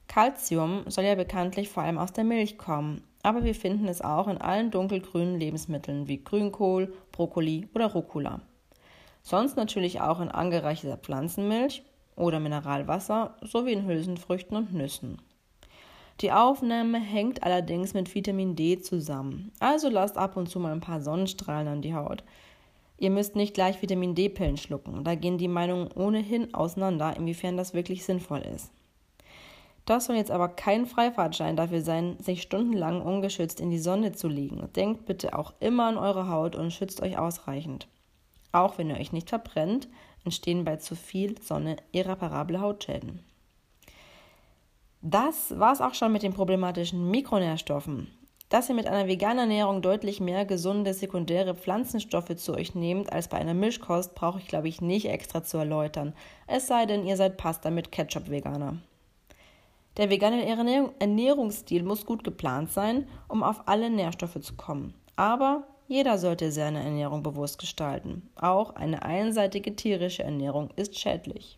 Calcium 0.09 0.83
soll 0.87 1.05
ja 1.05 1.15
bekanntlich 1.15 1.69
vor 1.69 1.83
allem 1.83 1.97
aus 1.97 2.11
der 2.11 2.25
Milch 2.25 2.57
kommen, 2.57 3.03
aber 3.23 3.45
wir 3.45 3.55
finden 3.55 3.87
es 3.87 4.01
auch 4.01 4.27
in 4.27 4.39
allen 4.39 4.69
dunkelgrünen 4.69 5.39
Lebensmitteln 5.39 6.09
wie 6.09 6.21
Grünkohl, 6.21 6.93
Brokkoli 7.13 7.69
oder 7.73 7.85
Rucola. 7.85 8.41
Sonst 9.23 9.55
natürlich 9.55 10.01
auch 10.01 10.19
in 10.19 10.27
angereicherter 10.27 10.97
Pflanzenmilch 10.97 11.83
oder 12.15 12.39
Mineralwasser 12.39 13.35
sowie 13.41 13.73
in 13.73 13.85
Hülsenfrüchten 13.85 14.57
und 14.57 14.73
Nüssen. 14.73 15.21
Die 16.21 16.31
Aufnahme 16.31 16.99
hängt 16.99 17.43
allerdings 17.43 17.93
mit 17.93 18.13
Vitamin 18.15 18.55
D 18.55 18.79
zusammen. 18.79 19.51
Also 19.59 19.89
lasst 19.89 20.17
ab 20.17 20.37
und 20.37 20.47
zu 20.47 20.59
mal 20.59 20.71
ein 20.71 20.79
paar 20.79 21.01
Sonnenstrahlen 21.01 21.67
an 21.67 21.81
die 21.81 21.93
Haut. 21.93 22.23
Ihr 22.97 23.09
müsst 23.09 23.35
nicht 23.35 23.53
gleich 23.53 23.81
Vitamin 23.81 24.15
D-Pillen 24.15 24.55
schlucken. 24.55 25.03
Da 25.03 25.15
gehen 25.15 25.37
die 25.37 25.49
Meinungen 25.49 25.91
ohnehin 25.91 26.53
auseinander, 26.53 27.17
inwiefern 27.17 27.57
das 27.57 27.73
wirklich 27.73 28.05
sinnvoll 28.05 28.39
ist. 28.39 28.71
Das 29.85 30.05
soll 30.05 30.15
jetzt 30.15 30.31
aber 30.31 30.47
kein 30.47 30.85
Freifahrtschein 30.85 31.55
dafür 31.55 31.81
sein, 31.81 32.17
sich 32.19 32.41
stundenlang 32.41 33.01
ungeschützt 33.01 33.59
in 33.59 33.69
die 33.69 33.77
Sonne 33.77 34.13
zu 34.13 34.27
legen. 34.27 34.67
Denkt 34.75 35.05
bitte 35.05 35.37
auch 35.37 35.53
immer 35.59 35.87
an 35.87 35.97
eure 35.97 36.29
Haut 36.29 36.55
und 36.55 36.71
schützt 36.71 37.01
euch 37.01 37.17
ausreichend. 37.17 37.87
Auch 38.51 38.77
wenn 38.77 38.89
ihr 38.89 38.97
euch 38.97 39.11
nicht 39.11 39.29
verbrennt, 39.29 39.89
entstehen 40.25 40.65
bei 40.65 40.77
zu 40.77 40.95
viel 40.95 41.41
Sonne 41.41 41.77
irreparable 41.91 42.59
Hautschäden. 42.59 43.23
Das 45.01 45.57
war's 45.57 45.81
auch 45.81 45.93
schon 45.93 46.11
mit 46.11 46.23
den 46.23 46.33
problematischen 46.33 47.09
Mikronährstoffen. 47.11 48.07
Dass 48.49 48.69
ihr 48.69 48.75
mit 48.75 48.87
einer 48.87 49.07
veganen 49.07 49.39
Ernährung 49.49 49.81
deutlich 49.81 50.19
mehr 50.19 50.45
gesunde 50.45 50.93
sekundäre 50.93 51.55
Pflanzenstoffe 51.55 52.35
zu 52.35 52.53
euch 52.53 52.75
nehmt 52.75 53.11
als 53.11 53.27
bei 53.27 53.37
einer 53.37 53.53
Mischkost, 53.53 54.15
brauche 54.15 54.39
ich 54.39 54.47
glaube 54.47 54.67
ich 54.67 54.81
nicht 54.81 55.07
extra 55.07 55.43
zu 55.43 55.57
erläutern. 55.57 56.13
Es 56.47 56.67
sei 56.67 56.85
denn, 56.85 57.05
ihr 57.05 57.17
seid 57.17 57.37
Pasta 57.37 57.71
mit 57.71 57.91
Ketchup-Veganer. 57.91 58.77
Der 59.97 60.09
vegane 60.09 60.45
Ernährungsstil 60.99 61.83
muss 61.83 62.05
gut 62.05 62.23
geplant 62.23 62.71
sein, 62.71 63.07
um 63.27 63.43
auf 63.43 63.67
alle 63.67 63.89
Nährstoffe 63.89 64.39
zu 64.41 64.55
kommen. 64.55 64.93
Aber 65.15 65.67
jeder 65.87 66.17
sollte 66.17 66.51
seine 66.51 66.83
Ernährung 66.83 67.23
bewusst 67.23 67.59
gestalten. 67.59 68.29
Auch 68.35 68.75
eine 68.75 69.03
einseitige 69.03 69.75
tierische 69.75 70.23
Ernährung 70.23 70.69
ist 70.75 70.99
schädlich. 70.99 71.57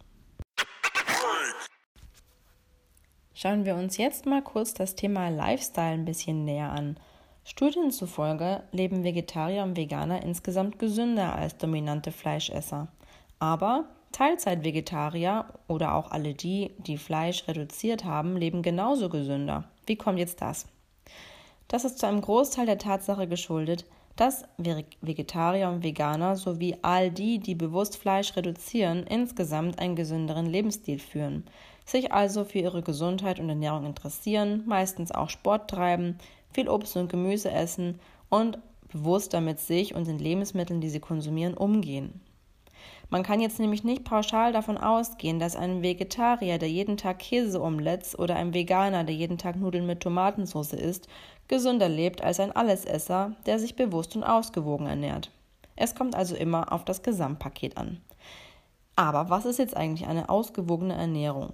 Schauen 3.33 3.65
wir 3.65 3.75
uns 3.75 3.97
jetzt 3.97 4.25
mal 4.25 4.41
kurz 4.41 4.73
das 4.73 4.95
Thema 4.95 5.29
Lifestyle 5.29 5.93
ein 5.93 6.05
bisschen 6.05 6.43
näher 6.43 6.71
an. 6.71 6.97
Studien 7.43 7.91
zufolge 7.91 8.63
leben 8.71 9.03
Vegetarier 9.03 9.63
und 9.63 9.77
Veganer 9.77 10.23
insgesamt 10.23 10.79
gesünder 10.79 11.35
als 11.35 11.55
dominante 11.55 12.11
Fleischesser. 12.11 12.87
Aber 13.39 13.85
Teilzeit-Vegetarier 14.11 15.45
oder 15.67 15.93
auch 15.93 16.11
alle 16.11 16.33
die, 16.33 16.71
die 16.79 16.97
Fleisch 16.97 17.47
reduziert 17.47 18.03
haben, 18.03 18.35
leben 18.35 18.63
genauso 18.63 19.07
gesünder. 19.07 19.65
Wie 19.85 19.95
kommt 19.95 20.19
jetzt 20.19 20.41
das? 20.41 20.65
Das 21.67 21.85
ist 21.85 21.99
zu 21.99 22.07
einem 22.07 22.21
Großteil 22.21 22.65
der 22.65 22.79
Tatsache 22.79 23.27
geschuldet, 23.27 23.85
dass 24.17 24.43
Vegetarier 24.57 25.69
und 25.69 25.83
Veganer 25.83 26.35
sowie 26.35 26.75
all 26.81 27.09
die, 27.09 27.39
die 27.39 27.55
bewusst 27.55 27.97
Fleisch 27.97 28.35
reduzieren, 28.35 29.03
insgesamt 29.07 29.79
einen 29.79 29.95
gesünderen 29.95 30.47
Lebensstil 30.47 30.99
führen 30.99 31.45
sich 31.87 32.11
also 32.11 32.43
für 32.43 32.59
ihre 32.59 32.81
Gesundheit 32.81 33.39
und 33.39 33.49
Ernährung 33.49 33.85
interessieren, 33.85 34.63
meistens 34.67 35.11
auch 35.11 35.29
Sport 35.29 35.69
treiben, 35.69 36.17
viel 36.51 36.69
Obst 36.69 36.97
und 36.97 37.09
Gemüse 37.09 37.49
essen 37.49 37.99
und 38.29 38.59
bewusster 38.91 39.41
mit 39.41 39.59
sich 39.59 39.95
und 39.95 40.05
den 40.05 40.19
Lebensmitteln, 40.19 40.81
die 40.81 40.89
sie 40.89 40.99
konsumieren, 40.99 41.53
umgehen. 41.53 42.21
Man 43.09 43.23
kann 43.23 43.39
jetzt 43.39 43.59
nämlich 43.59 43.85
nicht 43.85 44.03
pauschal 44.03 44.51
davon 44.51 44.77
ausgehen, 44.77 45.39
dass 45.39 45.55
ein 45.55 45.81
Vegetarier, 45.81 46.57
der 46.57 46.69
jeden 46.69 46.97
Tag 46.97 47.19
Käseomelettes 47.19 48.19
oder 48.19 48.35
ein 48.35 48.53
Veganer, 48.53 49.05
der 49.05 49.15
jeden 49.15 49.37
Tag 49.37 49.55
Nudeln 49.55 49.85
mit 49.85 50.01
Tomatensauce 50.01 50.73
isst, 50.73 51.07
gesünder 51.47 51.89
lebt 51.89 52.21
als 52.21 52.39
ein 52.39 52.55
Allesesser, 52.55 53.33
der 53.45 53.59
sich 53.59 53.75
bewusst 53.75 54.15
und 54.15 54.23
ausgewogen 54.23 54.87
ernährt. 54.87 55.31
Es 55.75 55.95
kommt 55.95 56.15
also 56.15 56.35
immer 56.35 56.71
auf 56.71 56.85
das 56.85 57.03
Gesamtpaket 57.03 57.77
an. 57.77 58.01
Aber 58.95 59.29
was 59.29 59.45
ist 59.45 59.59
jetzt 59.59 59.77
eigentlich 59.77 60.07
eine 60.07 60.29
ausgewogene 60.29 60.95
Ernährung? 60.95 61.53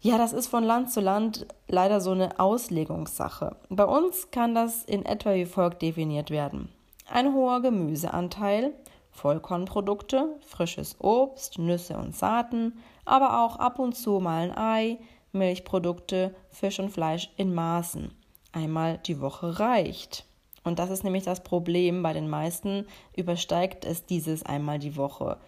Ja, 0.00 0.18
das 0.18 0.32
ist 0.32 0.48
von 0.48 0.62
Land 0.64 0.92
zu 0.92 1.00
Land 1.00 1.46
leider 1.66 2.00
so 2.00 2.12
eine 2.12 2.38
Auslegungssache. 2.38 3.56
Bei 3.70 3.84
uns 3.84 4.30
kann 4.30 4.54
das 4.54 4.84
in 4.84 5.04
etwa 5.06 5.34
wie 5.34 5.46
folgt 5.46 5.82
definiert 5.82 6.30
werden. 6.30 6.68
Ein 7.10 7.32
hoher 7.34 7.62
Gemüseanteil, 7.62 8.72
Vollkornprodukte, 9.10 10.28
frisches 10.46 10.96
Obst, 11.00 11.58
Nüsse 11.58 11.96
und 11.96 12.14
Saaten, 12.14 12.78
aber 13.04 13.44
auch 13.44 13.56
ab 13.56 13.78
und 13.78 13.94
zu 13.96 14.20
mal 14.20 14.50
ein 14.50 14.56
Ei, 14.56 14.98
Milchprodukte, 15.32 16.34
Fisch 16.50 16.78
und 16.78 16.90
Fleisch 16.90 17.30
in 17.36 17.54
Maßen. 17.54 18.12
Einmal 18.54 18.98
die 18.98 19.20
Woche 19.20 19.58
reicht. 19.58 20.24
Und 20.62 20.78
das 20.78 20.88
ist 20.88 21.02
nämlich 21.02 21.24
das 21.24 21.42
Problem. 21.42 22.04
Bei 22.04 22.12
den 22.12 22.28
meisten 22.28 22.86
übersteigt 23.16 23.84
es 23.84 24.06
dieses 24.06 24.44
einmal 24.44 24.78
die 24.78 24.96
Woche. 24.96 25.38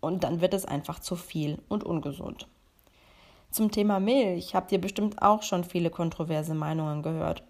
Und 0.00 0.24
dann 0.24 0.40
wird 0.40 0.52
es 0.52 0.64
einfach 0.64 0.98
zu 0.98 1.14
viel 1.14 1.58
und 1.68 1.84
ungesund. 1.84 2.48
Zum 3.52 3.70
Thema 3.70 4.00
Milch 4.00 4.56
habt 4.56 4.72
ihr 4.72 4.80
bestimmt 4.80 5.22
auch 5.22 5.42
schon 5.42 5.62
viele 5.62 5.90
kontroverse 5.90 6.54
Meinungen 6.54 7.02
gehört. 7.02 7.44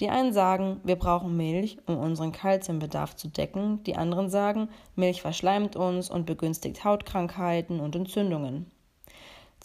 Die 0.00 0.08
einen 0.08 0.32
sagen, 0.32 0.80
wir 0.82 0.96
brauchen 0.96 1.36
Milch, 1.36 1.76
um 1.86 1.98
unseren 1.98 2.32
Kalziumbedarf 2.32 3.16
zu 3.16 3.28
decken, 3.28 3.82
die 3.84 3.96
anderen 3.96 4.30
sagen, 4.30 4.70
Milch 4.94 5.20
verschleimt 5.20 5.76
uns 5.76 6.08
und 6.08 6.24
begünstigt 6.24 6.84
Hautkrankheiten 6.84 7.80
und 7.80 7.94
Entzündungen. 7.94 8.70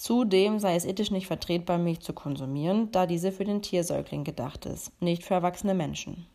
Zudem 0.02 0.58
sei 0.58 0.76
es 0.76 0.86
ethisch 0.86 1.12
nicht 1.12 1.28
vertretbar, 1.28 1.78
Milch 1.78 2.00
zu 2.00 2.14
konsumieren, 2.14 2.92
da 2.92 3.06
diese 3.06 3.32
für 3.32 3.44
den 3.44 3.62
Tiersäugling 3.62 4.24
gedacht 4.24 4.66
ist, 4.66 5.00
nicht 5.00 5.24
für 5.24 5.36
erwachsene 5.36 5.76
Menschen. 5.76 6.26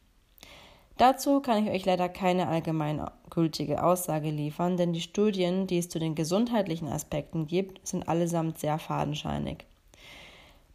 Dazu 0.98 1.40
kann 1.40 1.64
ich 1.64 1.72
euch 1.72 1.84
leider 1.84 2.08
keine 2.08 2.46
allgemeingültige 2.46 3.82
Aussage 3.82 4.30
liefern, 4.30 4.76
denn 4.76 4.92
die 4.92 5.00
Studien, 5.00 5.66
die 5.66 5.78
es 5.78 5.88
zu 5.88 5.98
den 5.98 6.14
gesundheitlichen 6.14 6.86
Aspekten 6.86 7.48
gibt, 7.48 7.84
sind 7.84 8.08
allesamt 8.08 8.56
sehr 8.60 8.78
fadenscheinig. 8.78 9.66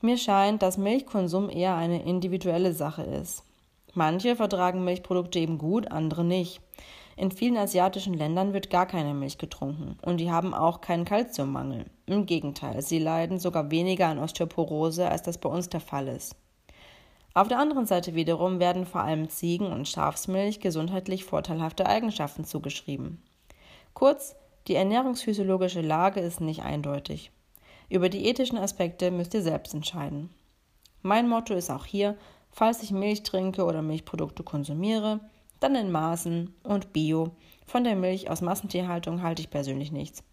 Mir 0.02 0.18
scheint, 0.18 0.62
dass 0.62 0.78
Milchkonsum 0.78 1.50
eher 1.50 1.78
eine 1.78 2.04
individuelle 2.04 2.74
Sache 2.74 3.04
ist. 3.04 3.46
Manche 3.94 4.36
vertragen 4.36 4.84
Milchprodukte 4.84 5.40
eben 5.40 5.60
gut, 5.60 5.90
andere 5.90 6.26
nicht. 6.26 6.60
In 7.16 7.32
vielen 7.32 7.56
asiatischen 7.56 8.16
Ländern 8.16 8.52
wird 8.52 8.70
gar 8.70 8.86
keine 8.86 9.14
Milch 9.14 9.38
getrunken 9.38 9.98
und 10.02 10.18
die 10.18 10.30
haben 10.30 10.54
auch 10.54 10.82
keinen 10.82 11.06
Kalziummangel. 11.06 11.86
Im 12.12 12.26
Gegenteil, 12.26 12.82
sie 12.82 13.00
leiden 13.00 13.40
sogar 13.40 13.72
weniger 13.72 14.08
an 14.08 14.20
Osteoporose, 14.20 15.10
als 15.10 15.22
das 15.22 15.38
bei 15.38 15.48
uns 15.48 15.70
der 15.70 15.80
Fall 15.80 16.10
ist. 16.10 16.36
Auf 17.34 17.48
der 17.48 17.58
anderen 17.58 17.86
Seite 17.86 18.16
wiederum 18.16 18.60
werden 18.60 18.86
vor 18.86 19.02
allem 19.02 19.30
Ziegen- 19.30 19.72
und 19.72 19.88
Schafsmilch 19.88 20.60
gesundheitlich 20.60 21.24
vorteilhafte 21.24 21.86
Eigenschaften 21.86 22.44
zugeschrieben. 22.44 23.24
Kurz, 23.94 24.36
die 24.68 24.76
ernährungsphysiologische 24.76 25.80
Lage 25.80 26.20
ist 26.20 26.42
nicht 26.42 26.64
eindeutig. 26.64 27.32
Über 27.88 28.10
die 28.10 28.26
ethischen 28.26 28.58
Aspekte 28.58 29.10
müsst 29.10 29.34
ihr 29.34 29.42
selbst 29.42 29.74
entscheiden. 29.74 30.30
Mein 31.02 31.30
Motto 31.30 31.54
ist 31.54 31.70
auch 31.70 31.86
hier, 31.86 32.18
falls 32.50 32.84
ich 32.84 32.92
Milch 32.92 33.24
trinke 33.24 33.64
oder 33.64 33.82
Milchprodukte 33.82 34.44
konsumiere, 34.44 35.22
dann 35.62 35.76
in 35.76 35.92
Maßen 35.92 36.54
und 36.64 36.92
Bio. 36.92 37.32
Von 37.66 37.86
der 37.86 37.96
Milch 37.96 38.30
aus 38.30 38.42
Massentierhaltung 38.42 39.22
halte 39.24 39.42
ich 39.42 39.50
persönlich 39.50 39.94
nichts. 39.94 40.24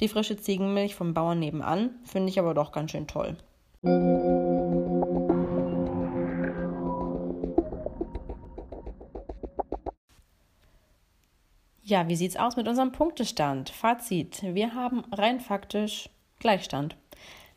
Die 0.00 0.08
frische 0.08 0.36
Ziegenmilch 0.36 0.94
vom 0.94 1.14
Bauern 1.14 1.38
nebenan 1.38 1.90
finde 2.04 2.28
ich 2.28 2.38
aber 2.38 2.52
doch 2.52 2.72
ganz 2.72 2.90
schön 2.90 3.06
toll. 3.06 3.36
Ja, 11.82 12.08
wie 12.08 12.16
sieht's 12.16 12.36
aus 12.36 12.56
mit 12.56 12.66
unserem 12.68 12.92
Punktestand? 12.92 13.70
Fazit: 13.70 14.42
Wir 14.42 14.74
haben 14.74 15.04
rein 15.12 15.40
faktisch 15.40 16.10
Gleichstand. 16.40 16.96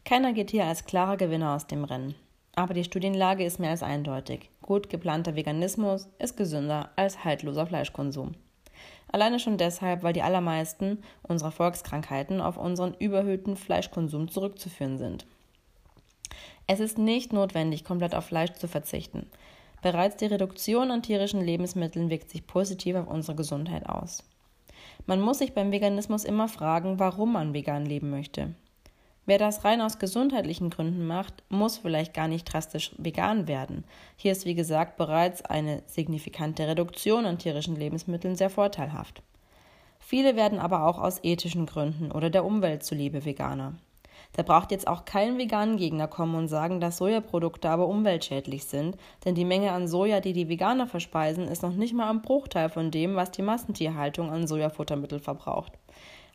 Keiner 0.05 0.33
geht 0.33 0.51
hier 0.51 0.65
als 0.65 0.85
klarer 0.85 1.17
Gewinner 1.17 1.55
aus 1.55 1.67
dem 1.67 1.83
Rennen. 1.83 2.15
Aber 2.55 2.73
die 2.73 2.83
Studienlage 2.83 3.43
ist 3.43 3.59
mehr 3.59 3.71
als 3.71 3.83
eindeutig. 3.83 4.49
Gut 4.61 4.89
geplanter 4.89 5.35
Veganismus 5.35 6.09
ist 6.19 6.37
gesünder 6.37 6.91
als 6.95 7.23
haltloser 7.23 7.65
Fleischkonsum. 7.65 8.35
Alleine 9.11 9.39
schon 9.39 9.57
deshalb, 9.57 10.03
weil 10.03 10.13
die 10.13 10.21
allermeisten 10.21 10.99
unserer 11.23 11.51
Volkskrankheiten 11.51 12.41
auf 12.41 12.57
unseren 12.57 12.93
überhöhten 12.93 13.55
Fleischkonsum 13.55 14.29
zurückzuführen 14.29 14.97
sind. 14.97 15.25
Es 16.67 16.79
ist 16.79 16.99
nicht 16.99 17.33
notwendig, 17.33 17.83
komplett 17.83 18.13
auf 18.13 18.25
Fleisch 18.25 18.53
zu 18.53 18.67
verzichten. 18.67 19.25
Bereits 19.81 20.17
die 20.17 20.25
Reduktion 20.25 20.91
an 20.91 21.01
tierischen 21.01 21.41
Lebensmitteln 21.41 22.09
wirkt 22.09 22.29
sich 22.29 22.45
positiv 22.45 22.95
auf 22.95 23.07
unsere 23.07 23.35
Gesundheit 23.35 23.87
aus. 23.87 24.23
Man 25.07 25.21
muss 25.21 25.39
sich 25.39 25.53
beim 25.53 25.71
Veganismus 25.71 26.25
immer 26.25 26.47
fragen, 26.47 26.99
warum 26.99 27.33
man 27.33 27.53
vegan 27.53 27.85
leben 27.85 28.11
möchte. 28.11 28.53
Wer 29.29 29.37
das 29.37 29.63
rein 29.63 29.79
aus 29.79 29.99
gesundheitlichen 29.99 30.71
Gründen 30.71 31.05
macht, 31.05 31.43
muss 31.49 31.77
vielleicht 31.77 32.15
gar 32.15 32.27
nicht 32.27 32.51
drastisch 32.51 32.95
vegan 32.97 33.47
werden. 33.47 33.83
Hier 34.15 34.31
ist 34.31 34.47
wie 34.47 34.55
gesagt 34.55 34.97
bereits 34.97 35.45
eine 35.45 35.83
signifikante 35.85 36.67
Reduktion 36.67 37.27
an 37.27 37.37
tierischen 37.37 37.75
Lebensmitteln 37.75 38.35
sehr 38.35 38.49
vorteilhaft. 38.49 39.21
Viele 39.99 40.35
werden 40.35 40.57
aber 40.57 40.87
auch 40.87 40.97
aus 40.97 41.23
ethischen 41.23 41.67
Gründen 41.67 42.11
oder 42.11 42.31
der 42.31 42.43
Umwelt 42.43 42.83
zuliebe 42.83 43.23
Veganer. 43.23 43.75
Da 44.33 44.41
braucht 44.41 44.71
jetzt 44.71 44.87
auch 44.87 45.05
kein 45.05 45.37
veganen 45.37 45.77
Gegner 45.77 46.07
kommen 46.07 46.33
und 46.33 46.47
sagen, 46.47 46.79
dass 46.79 46.97
Sojaprodukte 46.97 47.69
aber 47.69 47.87
umweltschädlich 47.87 48.65
sind, 48.65 48.97
denn 49.25 49.35
die 49.35 49.45
Menge 49.45 49.73
an 49.73 49.87
Soja, 49.87 50.21
die 50.21 50.33
die 50.33 50.49
Veganer 50.49 50.87
verspeisen, 50.87 51.47
ist 51.47 51.61
noch 51.61 51.75
nicht 51.75 51.93
mal 51.93 52.09
ein 52.09 52.23
Bruchteil 52.23 52.69
von 52.69 52.89
dem, 52.89 53.15
was 53.15 53.29
die 53.29 53.43
Massentierhaltung 53.43 54.31
an 54.31 54.47
Sojafuttermittel 54.47 55.19
verbraucht. 55.19 55.73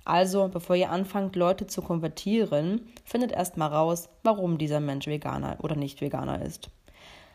Also, 0.04 0.48
bevor 0.48 0.76
ihr 0.76 0.90
anfangt, 0.90 1.34
Leute 1.34 1.66
zu 1.66 1.80
konvertieren, 1.80 2.86
findet 3.04 3.32
erstmal 3.32 3.70
raus, 3.70 4.08
warum 4.22 4.58
dieser 4.58 4.80
Mensch 4.80 5.06
Veganer 5.06 5.56
oder 5.62 5.76
nicht 5.76 6.00
Veganer 6.00 6.42
ist. 6.42 6.70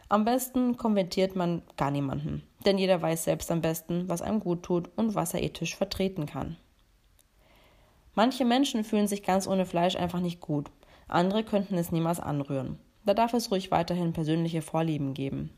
Am 0.07 0.25
besten 0.25 0.77
konvertiert 0.77 1.35
man 1.35 1.61
gar 1.77 1.91
niemanden. 1.91 2.43
denn 2.65 2.77
jeder 2.77 3.01
weiß 3.01 3.23
selbst 3.23 3.51
am 3.51 3.61
besten, 3.61 4.09
was 4.09 4.21
einem 4.21 4.39
gut 4.39 4.63
tut 4.63 4.89
und 4.97 5.15
was 5.15 5.33
er 5.33 5.41
ethisch 5.41 5.75
vertreten 5.75 6.25
kann. 6.25 6.57
Manche 8.15 8.43
Menschen 8.43 8.83
fühlen 8.83 9.07
sich 9.07 9.23
ganz 9.23 9.47
ohne 9.47 9.65
Fleisch 9.65 9.95
einfach 9.95 10.19
nicht 10.19 10.41
gut, 10.41 10.69
andere 11.07 11.43
könnten 11.43 11.75
es 11.77 11.91
niemals 11.91 12.19
anrühren. 12.19 12.79
Da 13.05 13.13
darf 13.13 13.33
es 13.33 13.49
ruhig 13.49 13.71
weiterhin 13.71 14.13
persönliche 14.13 14.61
Vorlieben 14.61 15.13
geben. 15.13 15.51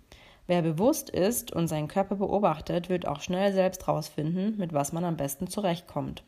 Wer 0.48 0.62
bewusst 0.62 1.10
ist 1.10 1.52
und 1.52 1.68
seinen 1.68 1.88
Körper 1.88 2.16
beobachtet, 2.16 2.90
wird 2.90 3.08
auch 3.08 3.22
schnell 3.22 3.52
selbst 3.54 3.88
herausfinden, 3.88 4.58
mit 4.58 4.74
was 4.74 4.94
man 4.94 5.06
am 5.06 5.18
besten 5.18 5.48
zurechtkommt. 5.48 6.24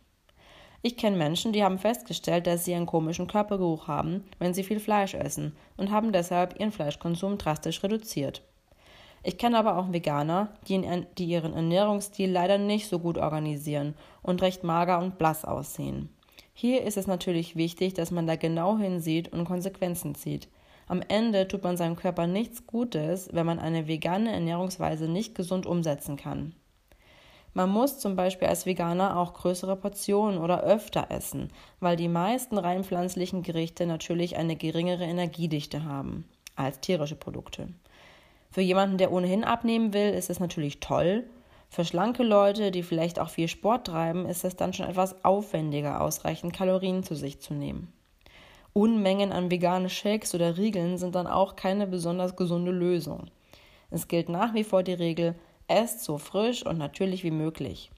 Ich 0.86 0.98
kenne 0.98 1.16
Menschen, 1.16 1.54
die 1.54 1.64
haben 1.64 1.80
festgestellt, 1.80 2.46
dass 2.46 2.66
sie 2.66 2.76
einen 2.76 2.86
komischen 2.86 3.28
Körpergeruch 3.28 3.88
haben, 3.88 4.26
wenn 4.38 4.54
sie 4.54 4.64
viel 4.64 4.82
Fleisch 4.82 5.14
essen 5.14 5.56
und 5.78 5.92
haben 5.92 6.12
deshalb 6.12 6.60
ihren 6.60 6.74
Fleischkonsum 6.74 7.38
drastisch 7.38 7.82
reduziert. 7.84 8.42
Ich 9.24 9.38
kenne 9.38 9.58
aber 9.58 9.78
auch 9.78 9.94
Veganer, 9.94 10.50
die, 10.68 10.76
in, 10.76 11.06
die 11.18 11.24
ihren 11.24 11.54
Ernährungsstil 11.54 12.30
leider 12.30 12.58
nicht 12.58 12.90
so 12.90 13.00
gut 13.00 13.18
organisieren 13.18 13.94
und 14.22 14.42
recht 14.42 14.66
mager 14.66 15.00
und 15.00 15.18
blass 15.18 15.46
aussehen. 15.46 16.10
Hier 16.54 16.84
ist 16.84 16.98
es 16.98 17.08
natürlich 17.08 17.56
wichtig, 17.56 17.94
dass 17.94 18.12
man 18.12 18.28
da 18.28 18.36
genau 18.36 18.78
hinsieht 18.78 19.32
und 19.32 19.46
Konsequenzen 19.46 20.16
zieht. 20.16 20.50
Am 20.88 21.02
Ende 21.08 21.48
tut 21.48 21.64
man 21.64 21.78
seinem 21.78 21.96
Körper 21.96 22.28
nichts 22.28 22.68
Gutes, 22.68 23.30
wenn 23.32 23.46
man 23.46 23.60
eine 23.60 23.88
vegane 23.88 24.34
Ernährungsweise 24.34 25.08
nicht 25.08 25.34
gesund 25.34 25.66
umsetzen 25.66 26.18
kann. 26.18 26.56
Man 27.54 27.70
muss 27.70 28.00
zum 28.00 28.16
Beispiel 28.16 28.48
als 28.48 28.66
Veganer 28.66 29.18
auch 29.18 29.34
größere 29.34 29.76
Portionen 29.76 30.40
oder 30.40 30.64
öfter 30.64 31.08
essen, 31.10 31.50
weil 31.80 31.96
die 31.96 32.08
meisten 32.08 32.58
rein 32.58 32.84
pflanzlichen 32.84 33.44
Gerichte 33.44 33.86
natürlich 33.86 34.38
eine 34.38 34.56
geringere 34.56 35.04
Energiedichte 35.04 35.86
haben 35.86 36.26
als 36.56 36.80
tierische 36.80 37.16
Produkte. 37.16 37.68
Für 38.52 38.62
jemanden, 38.62 38.98
der 38.98 39.12
ohnehin 39.12 39.44
abnehmen 39.44 39.94
will, 39.94 40.10
ist 40.14 40.30
es 40.30 40.40
natürlich 40.40 40.80
toll. 40.80 41.24
Für 41.70 41.86
schlanke 41.86 42.22
Leute, 42.24 42.70
die 42.70 42.84
vielleicht 42.84 43.20
auch 43.20 43.30
viel 43.30 43.48
Sport 43.48 43.88
treiben, 43.88 44.28
ist 44.28 44.44
es 44.44 44.56
dann 44.56 44.74
schon 44.74 44.88
etwas 44.88 45.24
aufwendiger, 45.26 46.02
ausreichend 46.02 46.54
Kalorien 46.54 47.04
zu 47.04 47.16
sich 47.16 47.40
zu 47.40 47.56
nehmen. 47.56 47.92
Unmengen 48.74 49.32
an 49.32 49.52
veganen 49.52 49.90
Shakes 49.90 50.34
oder 50.34 50.58
Riegeln 50.58 50.98
sind 50.98 51.16
dann 51.16 51.28
auch 51.28 51.56
keine 51.56 51.86
besonders 51.86 52.36
gesunde 52.36 52.72
Lösung. 52.72 53.26
Es 53.92 54.08
gilt 54.08 54.30
nach 54.30 54.56
wie 54.56 54.64
vor 54.64 54.82
die 54.82 54.94
Regel, 54.94 55.36
Esst 55.68 56.04
so 56.04 56.18
frisch 56.18 56.66
und 56.66 56.78
natürlich 56.78 57.24
wie 57.24 57.32
möglich. 57.32 57.92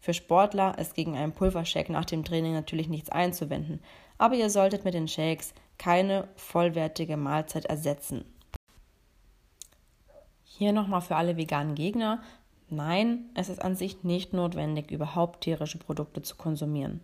Für 0.00 0.14
Sportler 0.14 0.78
ist 0.78 0.94
gegen 0.94 1.16
einen 1.16 1.32
Pulvershake 1.32 1.90
nach 1.90 2.04
dem 2.04 2.24
Training 2.24 2.52
natürlich 2.52 2.88
nichts 2.88 3.08
einzuwenden, 3.08 3.80
aber 4.18 4.34
ihr 4.34 4.50
solltet 4.50 4.84
mit 4.84 4.94
den 4.94 5.08
Shakes 5.08 5.54
keine 5.78 6.28
vollwertige 6.36 7.16
Mahlzeit 7.16 7.64
ersetzen. 7.64 8.24
Hier 10.44 10.72
nochmal 10.72 11.00
für 11.00 11.16
alle 11.16 11.36
veganen 11.36 11.74
Gegner. 11.74 12.22
Nein, 12.68 13.30
es 13.34 13.48
ist 13.48 13.62
an 13.62 13.76
sich 13.76 14.04
nicht 14.04 14.32
notwendig, 14.32 14.90
überhaupt 14.90 15.42
tierische 15.42 15.78
Produkte 15.78 16.22
zu 16.22 16.36
konsumieren. 16.36 17.00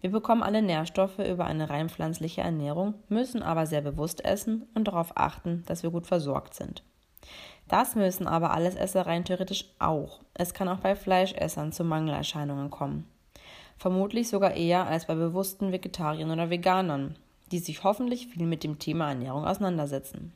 Wir 0.00 0.10
bekommen 0.10 0.42
alle 0.42 0.60
Nährstoffe 0.60 1.18
über 1.18 1.46
eine 1.46 1.70
rein 1.70 1.88
pflanzliche 1.88 2.42
Ernährung, 2.42 2.94
müssen 3.08 3.42
aber 3.42 3.66
sehr 3.66 3.80
bewusst 3.80 4.22
essen 4.22 4.66
und 4.74 4.86
darauf 4.86 5.16
achten, 5.16 5.64
dass 5.66 5.82
wir 5.82 5.90
gut 5.90 6.06
versorgt 6.06 6.54
sind. 6.54 6.84
Das 7.68 7.94
müssen 7.94 8.26
aber 8.26 8.52
alles 8.52 8.74
Esser 8.74 9.06
rein 9.06 9.24
theoretisch 9.24 9.64
auch. 9.78 10.20
Es 10.34 10.52
kann 10.52 10.68
auch 10.68 10.80
bei 10.80 10.94
Fleischessern 10.94 11.72
zu 11.72 11.84
Mangelerscheinungen 11.84 12.70
kommen. 12.70 13.08
Vermutlich 13.78 14.28
sogar 14.28 14.54
eher 14.54 14.86
als 14.86 15.06
bei 15.06 15.14
bewussten 15.14 15.72
Vegetariern 15.72 16.30
oder 16.30 16.50
Veganern, 16.50 17.16
die 17.50 17.58
sich 17.58 17.82
hoffentlich 17.84 18.28
viel 18.28 18.46
mit 18.46 18.64
dem 18.64 18.78
Thema 18.78 19.08
Ernährung 19.08 19.44
auseinandersetzen. 19.44 20.32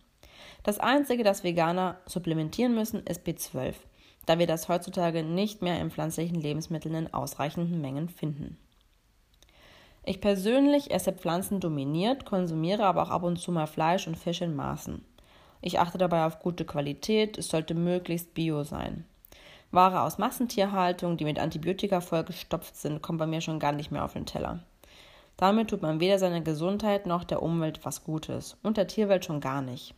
Das 0.63 0.79
Einzige, 0.79 1.23
das 1.23 1.45
Veganer 1.45 1.99
supplementieren 2.07 2.75
müssen, 2.75 3.03
ist 3.05 3.27
B12, 3.27 3.75
da 4.27 4.39
wir 4.39 4.47
das 4.47 4.69
heutzutage 4.69 5.23
nicht 5.23 5.63
mehr 5.63 5.81
in 5.81 5.91
pflanzlichen 5.91 6.41
Lebensmitteln 6.41 6.95
in 6.95 7.15
ausreichenden 7.15 7.81
Mengen 7.81 8.09
finden. 8.09 8.59
Ich 10.05 10.21
persönlich 10.21 10.91
esse 10.91 11.13
Pflanzen 11.13 11.61
dominiert, 11.61 12.25
konsumiere 12.25 12.85
aber 12.85 13.03
auch 13.03 13.11
ab 13.11 13.23
und 13.23 13.39
zu 13.39 13.53
mal 13.53 13.67
Fleisch 13.67 14.07
und 14.07 14.17
Fisch 14.17 14.41
in 14.41 14.57
Maßen. 14.57 15.05
Ich 15.61 15.81
achte 15.81 15.99
dabei 15.99 16.25
auf 16.25 16.39
gute 16.41 16.65
Qualität, 16.65 17.39
es 17.39 17.49
sollte 17.49 17.75
möglichst 17.75 18.35
bio 18.35 18.63
sein. 18.63 19.05
Ware 19.71 20.03
aus 20.03 20.19
Massentierhaltung, 20.19 21.17
die 21.17 21.25
mit 21.25 21.39
Antibiotika 21.39 22.01
vollgestopft 22.01 22.77
sind, 22.77 23.03
kommt 23.03 23.19
bei 23.19 23.27
mir 23.27 23.41
schon 23.41 23.59
gar 23.59 23.73
nicht 23.73 23.91
mehr 23.91 24.05
auf 24.05 24.15
den 24.15 24.25
Teller. 24.25 24.61
Damit 25.37 25.69
tut 25.71 25.83
man 25.83 26.01
weder 26.01 26.19
seiner 26.19 26.41
Gesundheit 26.41 27.07
noch 27.07 27.23
der 27.23 27.43
Umwelt 27.43 27.85
was 27.85 28.03
Gutes 28.03 28.57
und 28.63 28.77
der 28.77 28.87
Tierwelt 28.87 29.25
schon 29.25 29.41
gar 29.41 29.63
nicht. 29.63 29.95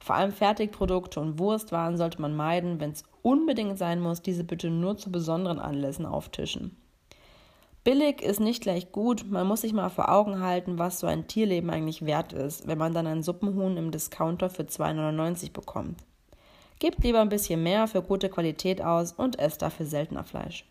Vor 0.00 0.16
allem 0.16 0.32
Fertigprodukte 0.32 1.20
und 1.20 1.38
Wurstwaren 1.38 1.96
sollte 1.96 2.20
man 2.20 2.34
meiden, 2.34 2.80
wenn 2.80 2.90
es 2.90 3.04
unbedingt 3.22 3.78
sein 3.78 4.00
muss, 4.00 4.22
diese 4.22 4.42
bitte 4.42 4.68
nur 4.70 4.96
zu 4.96 5.12
besonderen 5.12 5.60
Anlässen 5.60 6.06
auftischen. 6.06 6.76
Billig 7.84 8.22
ist 8.22 8.38
nicht 8.38 8.62
gleich 8.62 8.92
gut, 8.92 9.28
man 9.28 9.48
muss 9.48 9.62
sich 9.62 9.72
mal 9.72 9.88
vor 9.88 10.08
Augen 10.08 10.38
halten, 10.38 10.78
was 10.78 11.00
so 11.00 11.08
ein 11.08 11.26
Tierleben 11.26 11.68
eigentlich 11.68 12.06
wert 12.06 12.32
ist, 12.32 12.68
wenn 12.68 12.78
man 12.78 12.94
dann 12.94 13.08
ein 13.08 13.24
Suppenhuhn 13.24 13.76
im 13.76 13.90
Discounter 13.90 14.48
für 14.50 14.62
2,99 14.62 15.52
bekommt. 15.52 15.98
Gebt 16.78 17.02
lieber 17.02 17.20
ein 17.20 17.28
bisschen 17.28 17.60
mehr 17.60 17.88
für 17.88 18.00
gute 18.00 18.28
Qualität 18.28 18.82
aus 18.82 19.10
und 19.10 19.40
esst 19.40 19.62
dafür 19.62 19.86
seltener 19.86 20.22
Fleisch. 20.22 20.64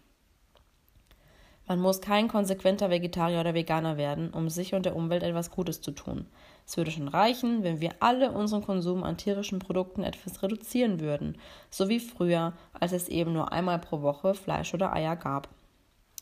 Man 1.68 1.82
muss 1.82 2.00
kein 2.00 2.30
konsequenter 2.30 2.90
Vegetarier 2.90 3.42
oder 3.42 3.54
Veganer 3.54 3.98
werden, 3.98 4.30
um 4.30 4.50
sich 4.50 4.74
und 4.74 4.86
der 4.86 4.96
Umwelt 4.96 5.24
etwas 5.24 5.52
Gutes 5.52 5.82
zu 5.82 5.92
tun. 5.92 6.28
Es 6.66 6.78
würde 6.78 6.92
schon 6.92 7.10
reichen, 7.10 7.64
wenn 7.64 7.82
wir 7.82 7.92
alle 8.00 8.32
unseren 8.32 8.64
Konsum 8.64 9.04
an 9.04 9.18
tierischen 9.18 9.60
Produkten 9.60 10.04
etwas 10.04 10.42
reduzieren 10.42 11.02
würden, 11.02 11.38
so 11.70 11.90
wie 11.90 12.00
früher, 12.00 12.54
als 12.72 12.94
es 12.94 13.10
eben 13.10 13.34
nur 13.34 13.52
einmal 13.52 13.80
pro 13.80 14.02
Woche 14.02 14.34
Fleisch 14.34 14.74
oder 14.74 14.94
Eier 14.94 15.18
gab. 15.18 15.50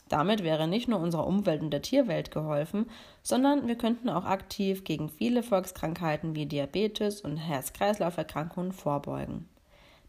Damit 0.09 0.43
wäre 0.43 0.67
nicht 0.67 0.87
nur 0.87 0.99
unserer 0.99 1.27
Umwelt 1.27 1.61
und 1.61 1.69
der 1.69 1.83
Tierwelt 1.83 2.31
geholfen, 2.31 2.87
sondern 3.21 3.67
wir 3.67 3.75
könnten 3.75 4.09
auch 4.09 4.25
aktiv 4.25 4.83
gegen 4.83 5.07
viele 5.07 5.43
Volkskrankheiten 5.43 6.35
wie 6.35 6.47
Diabetes 6.47 7.21
und 7.21 7.37
Herz-Kreislauf-Erkrankungen 7.37 8.71
vorbeugen. 8.71 9.47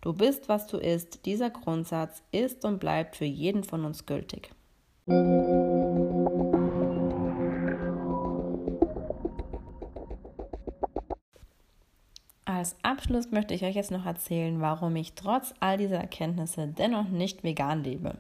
Du 0.01 0.15
bist, 0.15 0.49
was 0.49 0.67
du 0.67 0.79
isst. 0.79 1.27
Dieser 1.27 1.51
Grundsatz 1.51 2.23
ist 2.33 2.65
und 2.65 2.81
bleibt 2.81 3.17
für 3.17 3.27
jeden 3.27 3.63
von 3.63 3.85
uns 3.85 4.07
gültig. 4.07 4.51
Als 12.47 12.77
Abschluss 12.83 13.31
möchte 13.31 13.53
ich 13.53 13.65
euch 13.65 13.75
jetzt 13.75 13.91
noch 13.91 14.07
erzählen, 14.07 14.63
warum 14.63 14.97
ich 14.97 15.15
trotz 15.15 15.53
all 15.61 15.77
dieser 15.77 15.99
Erkenntnisse 15.99 16.69
dennoch 16.69 17.09
nicht 17.09 17.45
vegan 17.45 17.85
lebe. 17.85 18.17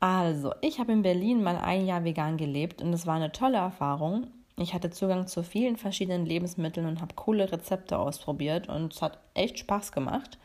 Also, 0.00 0.54
ich 0.60 0.78
habe 0.78 0.92
in 0.92 1.02
Berlin 1.02 1.42
mal 1.42 1.56
ein 1.56 1.86
Jahr 1.86 2.04
vegan 2.04 2.36
gelebt 2.36 2.82
und 2.82 2.92
es 2.92 3.06
war 3.06 3.16
eine 3.16 3.32
tolle 3.32 3.58
Erfahrung. 3.58 4.28
Ich 4.56 4.74
hatte 4.74 4.90
Zugang 4.90 5.26
zu 5.26 5.42
vielen 5.42 5.76
verschiedenen 5.76 6.26
Lebensmitteln 6.26 6.86
und 6.86 7.00
habe 7.00 7.14
coole 7.14 7.50
Rezepte 7.50 7.98
ausprobiert 7.98 8.68
und 8.68 8.94
es 8.94 9.02
hat 9.02 9.18
echt 9.34 9.58
Spaß 9.58 9.92
gemacht. 9.92 10.38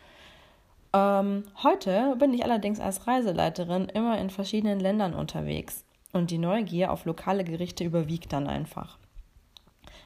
Ähm, 0.94 1.44
heute 1.63 2.16
bin 2.18 2.34
ich 2.34 2.44
allerdings 2.44 2.80
als 2.80 3.08
Reiseleiterin 3.08 3.89
immer 3.89 4.20
in 4.20 4.30
verschiedenen 4.30 4.80
Ländern 4.80 5.16
unterwegs 5.16 5.86
und 6.13 6.30
die 6.30 6.38
Neugier 6.38 6.92
auf 6.92 7.06
lokale 7.06 7.44
Gerichte 7.44 7.84
überwiegt 7.84 8.32
dann 8.34 8.48
einfach. 8.48 9.00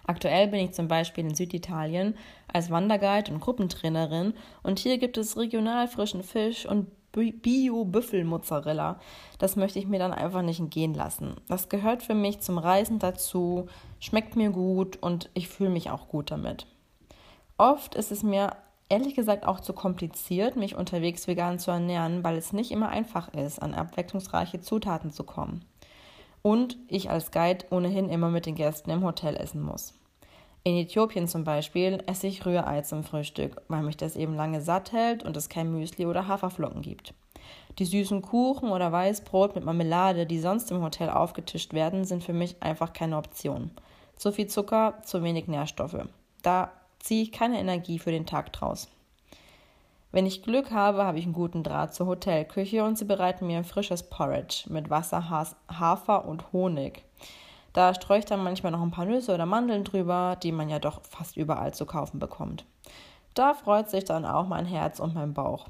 Aktuell 0.06 0.48
bin 0.48 0.62
ich 0.62 0.72
zum 0.72 0.88
Beispiel 0.88 1.26
in 1.26 1.36
Süditalien 1.36 2.16
als 2.52 2.72
Wanderguide 2.72 3.34
und 3.34 3.42
Gruppentrainerin 3.42 4.34
und 4.64 4.80
hier 4.80 4.98
gibt 4.98 5.18
es 5.18 5.36
regional 5.36 5.90
frischen 5.90 6.24
Fisch 6.24 6.66
und 6.66 6.88
Bio-Büffel-Mozzarella. 7.12 9.00
Das 9.40 9.56
möchte 9.56 9.80
ich 9.80 9.88
mir 9.88 10.00
dann 10.00 10.14
einfach 10.14 10.42
nicht 10.42 10.60
entgehen 10.60 10.94
lassen. 10.94 11.36
Das 11.48 11.70
gehört 11.70 12.04
für 12.04 12.16
mich 12.16 12.40
zum 12.42 12.58
Reisen 12.58 13.00
dazu, 13.00 13.68
schmeckt 14.00 14.36
mir 14.36 14.52
gut 14.52 14.98
und 15.02 15.30
ich 15.34 15.48
fühle 15.48 15.70
mich 15.70 15.90
auch 15.90 16.08
gut 16.08 16.32
damit. 16.32 16.68
Oft 17.58 17.96
ist 17.96 18.12
es 18.12 18.24
mir 18.24 18.56
ehrlich 18.90 19.16
gesagt 19.16 19.46
auch 19.46 19.60
zu 19.60 19.74
kompliziert, 19.74 20.56
mich 20.56 20.76
unterwegs 20.76 21.28
vegan 21.28 21.60
zu 21.60 21.72
ernähren, 21.72 22.24
weil 22.24 22.38
es 22.38 22.54
nicht 22.54 22.72
immer 22.72 22.90
einfach 22.90 23.34
ist, 23.34 23.62
an 23.62 23.74
abwechslungsreiche 23.74 24.62
Zutaten 24.62 25.12
zu 25.12 25.24
kommen. 25.24 25.66
Und 26.42 26.78
ich 26.88 27.10
als 27.10 27.32
Guide 27.32 27.66
ohnehin 27.72 28.10
immer 28.10 28.30
mit 28.30 28.46
den 28.46 28.56
Gästen 28.56 28.90
im 28.92 29.04
Hotel 29.04 29.36
essen 29.36 29.62
muss. 29.62 29.94
In 30.68 30.76
Äthiopien 30.76 31.30
zum 31.30 31.46
Beispiel 31.46 32.04
esse 32.08 32.28
ich 32.28 32.46
Rührei 32.46 32.82
zum 32.82 33.06
Frühstück, 33.06 33.62
weil 33.70 33.84
mich 33.84 33.96
das 33.96 34.18
eben 34.18 34.36
lange 34.36 34.60
satt 34.60 34.92
hält 34.92 35.24
und 35.24 35.38
es 35.38 35.48
kein 35.48 35.72
Müsli 35.72 36.06
oder 36.06 36.28
Haferflocken 36.28 36.82
gibt. 36.82 37.14
Die 37.80 37.86
süßen 37.86 38.22
Kuchen 38.22 38.72
oder 38.72 38.92
Weißbrot 38.92 39.56
mit 39.56 39.64
Marmelade, 39.64 40.26
die 40.26 40.40
sonst 40.40 40.70
im 40.72 40.82
Hotel 40.82 41.10
aufgetischt 41.10 41.74
werden, 41.74 42.04
sind 42.04 42.22
für 42.22 42.34
mich 42.34 42.62
einfach 42.62 42.92
keine 42.92 43.16
Option. 43.16 43.72
Zu 44.18 44.34
viel 44.34 44.48
Zucker, 44.48 44.96
zu 45.06 45.24
wenig 45.24 45.48
Nährstoffe. 45.48 46.06
Da 46.44 46.74
ziehe 47.00 47.24
ich 47.24 47.32
keine 47.32 47.62
Energie 47.62 47.98
für 47.98 48.12
den 48.12 48.26
Tag 48.26 48.52
draus. 48.52 48.90
Wenn 50.12 50.26
ich 50.26 50.44
Glück 50.44 50.72
habe, 50.72 51.06
habe 51.06 51.18
ich 51.18 51.24
einen 51.24 51.32
guten 51.32 51.64
Draht 51.64 51.96
zur 51.96 52.08
Hotelküche 52.08 52.84
und 52.84 52.98
sie 52.98 53.06
bereiten 53.06 53.48
mir 53.48 53.60
ein 53.60 53.64
frisches 53.64 54.04
Porridge 54.04 54.66
mit 54.68 54.90
Wasser, 54.90 55.30
Hafer 55.30 56.26
und 56.26 56.52
Honig. 56.52 57.07
Da 57.78 57.94
streue 57.94 58.18
ich 58.18 58.26
dann 58.26 58.44
manchmal 58.44 58.72
noch 58.72 58.82
ein 58.82 58.90
paar 58.90 59.06
Nüsse 59.06 59.32
oder 59.32 59.46
Mandeln 59.46 59.84
drüber, 59.84 60.36
die 60.42 60.52
man 60.52 60.68
ja 60.68 60.80
doch 60.80 61.04
fast 61.04 61.38
überall 61.38 61.76
zu 61.76 61.86
kaufen 61.86 62.18
bekommt. 62.18 62.66
Da 63.36 63.54
freut 63.54 63.88
sich 63.92 64.04
dann 64.04 64.26
auch 64.26 64.48
mein 64.48 64.66
Herz 64.66 65.00
und 65.00 65.14
mein 65.14 65.36
Bauch. 65.36 65.68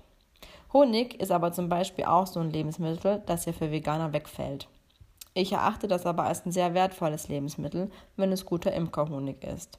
Honig 0.72 1.20
ist 1.20 1.34
aber 1.34 1.52
zum 1.52 1.67
Beispiel 1.67 2.06
auch 2.06 2.26
so 2.26 2.39
ein 2.39 2.50
Lebensmittel, 2.50 3.22
das 3.26 3.43
ja 3.43 3.52
für 3.52 3.72
Veganer 3.72 4.13
wegfällt. 4.13 4.70
Ich 5.34 5.52
erachte 5.52 5.89
das 5.89 6.06
aber 6.06 6.24
als 6.24 6.46
ein 6.46 6.54
sehr 6.54 6.74
wertvolles 6.74 7.28
Lebensmittel, 7.28 7.91
wenn 8.15 8.32
es 8.32 8.46
guter 8.46 8.72
Imkerhonig 8.72 9.43
ist. 9.43 9.78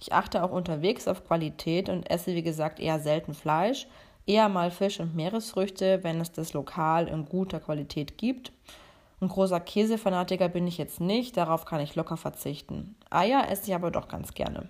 Ich 0.00 0.12
achte 0.12 0.44
auch 0.44 0.50
unterwegs 0.50 1.08
auf 1.08 1.26
Qualität 1.26 1.88
und 1.88 2.10
esse, 2.10 2.34
wie 2.34 2.42
gesagt, 2.42 2.78
eher 2.78 3.00
selten 3.00 3.32
Fleisch, 3.32 3.86
eher 4.26 4.50
mal 4.50 4.70
Fisch 4.70 5.00
und 5.00 5.16
Meeresfrüchte, 5.16 6.04
wenn 6.04 6.20
es 6.20 6.30
das 6.30 6.52
lokal 6.52 7.08
in 7.08 7.24
guter 7.24 7.58
Qualität 7.58 8.18
gibt. 8.18 8.52
Ein 9.20 9.28
großer 9.28 9.60
Käsefanatiker 9.60 10.48
bin 10.48 10.66
ich 10.66 10.78
jetzt 10.78 10.98
nicht, 10.98 11.36
darauf 11.36 11.66
kann 11.66 11.80
ich 11.80 11.94
locker 11.94 12.16
verzichten. 12.16 12.96
Eier 13.10 13.50
esse 13.50 13.68
ich 13.68 13.74
aber 13.74 13.90
doch 13.90 14.08
ganz 14.08 14.32
gerne. 14.32 14.68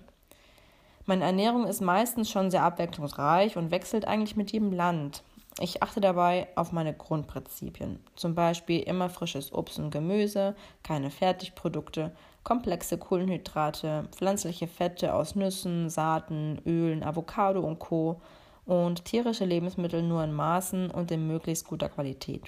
Meine 1.05 1.23
Ernährung 1.23 1.65
ist 1.65 1.81
meistens 1.81 2.29
schon 2.29 2.51
sehr 2.51 2.63
abwechslungsreich 2.63 3.55
und 3.55 3.71
wechselt 3.71 4.05
eigentlich 4.05 4.35
mit 4.35 4.51
jedem 4.51 4.73
Land. 4.73 5.23
Ich 5.59 5.81
achte 5.81 6.01
dabei 6.01 6.47
auf 6.55 6.71
meine 6.71 6.93
Grundprinzipien, 6.93 7.99
zum 8.15 8.35
Beispiel 8.35 8.81
immer 8.81 9.09
frisches 9.09 9.53
Obst 9.53 9.79
und 9.79 9.91
Gemüse, 9.91 10.55
keine 10.83 11.11
Fertigprodukte, 11.11 12.11
komplexe 12.43 12.97
Kohlenhydrate, 12.97 14.07
pflanzliche 14.11 14.67
Fette 14.67 15.13
aus 15.13 15.35
Nüssen, 15.35 15.89
Saaten, 15.89 16.61
Ölen, 16.65 17.03
Avocado 17.03 17.61
und 17.61 17.79
Co. 17.79 18.21
und 18.65 19.05
tierische 19.05 19.45
Lebensmittel 19.45 20.03
nur 20.03 20.23
in 20.23 20.33
Maßen 20.33 20.91
und 20.91 21.11
in 21.11 21.27
möglichst 21.27 21.67
guter 21.67 21.89
Qualität. 21.89 22.43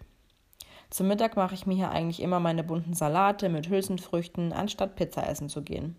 Zum 0.94 1.08
Mittag 1.08 1.36
mache 1.36 1.56
ich 1.56 1.66
mir 1.66 1.74
hier 1.74 1.90
eigentlich 1.90 2.22
immer 2.22 2.40
meine 2.40 2.64
bunten 2.64 2.94
Salate 2.94 3.50
mit 3.50 3.68
Hülsenfrüchten, 3.68 4.54
anstatt 4.54 4.96
Pizza 4.96 5.28
essen 5.28 5.50
zu 5.50 5.64
gehen. 5.64 5.96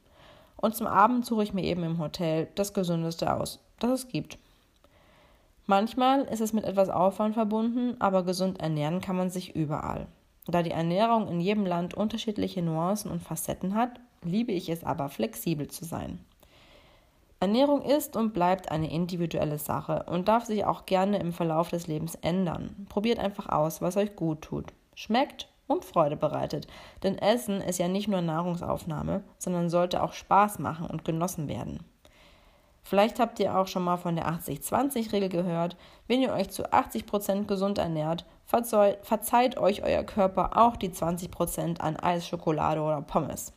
Und 0.57 0.77
zum 0.77 0.87
Abend 0.87 1.27
suche 1.27 1.43
ich 1.43 1.53
mir 1.53 1.65
eben 1.65 1.83
im 1.83 1.99
Hotel 1.99 2.47
das 2.55 2.75
Gesündeste 2.75 3.35
aus, 3.35 3.59
das 3.81 3.91
es 3.91 4.09
gibt. 4.09 4.39
Manchmal 5.67 6.21
ist 6.23 6.41
es 6.41 6.53
mit 6.53 6.63
etwas 6.63 6.91
Aufwand 6.91 7.35
verbunden, 7.35 7.97
aber 7.99 8.23
gesund 8.23 8.61
ernähren 8.61 9.01
kann 9.01 9.17
man 9.17 9.31
sich 9.31 9.57
überall. 9.57 10.07
Da 10.47 10.63
die 10.63 10.71
Ernährung 10.71 11.27
in 11.27 11.41
jedem 11.41 11.67
Land 11.67 11.95
unterschiedliche 11.95 12.63
Nuancen 12.63 13.11
und 13.11 13.21
Facetten 13.21 13.75
hat, 13.75 13.99
liebe 14.23 14.53
ich 14.53 14.69
es 14.69 14.85
aber, 14.85 15.09
flexibel 15.09 15.67
zu 15.67 15.85
sein. 15.85 16.21
Ernährung 17.41 17.83
ist 17.83 18.15
und 18.15 18.33
bleibt 18.33 18.71
eine 18.71 18.93
individuelle 18.93 19.59
Sache 19.59 20.05
und 20.09 20.29
darf 20.29 20.45
sich 20.45 20.65
auch 20.65 20.87
gerne 20.87 21.19
im 21.19 21.33
Verlauf 21.33 21.69
des 21.69 21.89
Lebens 21.89 22.15
ändern. 22.15 22.87
Probiert 22.89 23.19
einfach 23.19 23.49
aus, 23.49 23.83
was 23.83 23.97
euch 23.97 24.15
gut 24.15 24.43
tut, 24.43 24.73
schmeckt 24.95 25.49
und 25.67 25.85
Freude 25.85 26.17
bereitet. 26.17 26.67
Denn 27.03 27.19
Essen 27.19 27.61
ist 27.61 27.79
ja 27.79 27.89
nicht 27.89 28.09
nur 28.09 28.21
Nahrungsaufnahme, 28.21 29.23
sondern 29.39 29.71
sollte 29.71 30.03
auch 30.03 30.13
Spaß 30.13 30.59
machen 30.59 30.87
und 30.87 31.05
genossen 31.05 31.49
werden. 31.49 31.81
Vielleicht 32.83 33.19
habt 33.19 33.41
ihr 33.41 33.57
auch 33.57 33.67
schon 33.67 33.83
mal 33.83 33.97
von 33.97 34.15
der 34.15 34.29
80-20-Regel 34.29 35.31
gehört. 35.31 35.79
Wenn 36.07 36.21
ihr 36.21 36.35
euch 36.35 36.51
zu 36.51 36.71
80% 36.71 37.47
gesund 37.47 37.79
ernährt, 37.79 38.27
verzeiht 38.45 39.57
euch 39.57 39.83
euer 39.83 40.03
Körper 40.03 40.59
auch 40.59 40.77
die 40.77 40.91
20% 40.91 41.81
an 41.81 41.97
Eis, 41.97 42.29
Schokolade 42.29 42.83
oder 42.83 43.01
Pommes. 43.01 43.55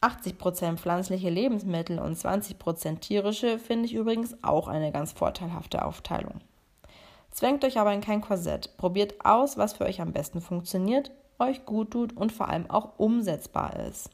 80% 0.00 0.76
pflanzliche 0.76 1.28
Lebensmittel 1.28 1.98
und 1.98 2.16
20% 2.16 3.00
tierische 3.00 3.58
finde 3.58 3.86
ich 3.86 3.94
übrigens 3.94 4.36
auch 4.44 4.68
eine 4.68 4.92
ganz 4.92 5.10
vorteilhafte 5.10 5.84
Aufteilung. 5.84 6.40
Zwängt 7.38 7.64
euch 7.64 7.78
aber 7.78 7.92
in 7.94 8.00
kein 8.00 8.20
Korsett. 8.20 8.76
Probiert 8.78 9.24
aus, 9.24 9.56
was 9.56 9.74
für 9.74 9.84
euch 9.84 10.00
am 10.00 10.12
besten 10.12 10.40
funktioniert, 10.40 11.12
euch 11.38 11.64
gut 11.64 11.92
tut 11.92 12.16
und 12.16 12.32
vor 12.32 12.48
allem 12.48 12.68
auch 12.68 12.98
umsetzbar 12.98 13.78
ist. 13.86 14.10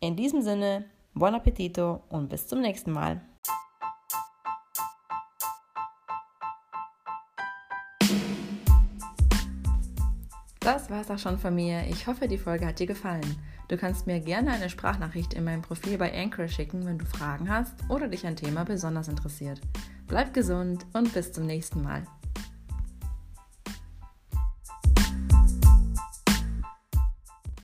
In 0.00 0.16
diesem 0.16 0.42
Sinne, 0.42 0.86
Buon 1.14 1.36
appetito 1.36 2.02
und 2.08 2.30
bis 2.30 2.48
zum 2.48 2.60
nächsten 2.60 2.90
Mal. 2.90 3.20
Das 10.58 10.90
war 10.90 11.02
es 11.02 11.10
auch 11.12 11.20
schon 11.20 11.38
von 11.38 11.54
mir. 11.54 11.84
Ich 11.88 12.08
hoffe, 12.08 12.26
die 12.26 12.38
Folge 12.38 12.66
hat 12.66 12.80
dir 12.80 12.86
gefallen. 12.86 13.36
Du 13.68 13.76
kannst 13.76 14.08
mir 14.08 14.18
gerne 14.18 14.50
eine 14.50 14.68
Sprachnachricht 14.68 15.34
in 15.34 15.44
meinem 15.44 15.62
Profil 15.62 15.96
bei 15.96 16.12
Anchor 16.12 16.48
schicken, 16.48 16.86
wenn 16.86 16.98
du 16.98 17.04
Fragen 17.04 17.48
hast 17.48 17.74
oder 17.88 18.08
dich 18.08 18.26
ein 18.26 18.34
Thema 18.34 18.64
besonders 18.64 19.06
interessiert. 19.06 19.60
Bleib 20.08 20.34
gesund 20.34 20.84
und 20.92 21.14
bis 21.14 21.32
zum 21.32 21.46
nächsten 21.46 21.84
Mal. 21.84 22.04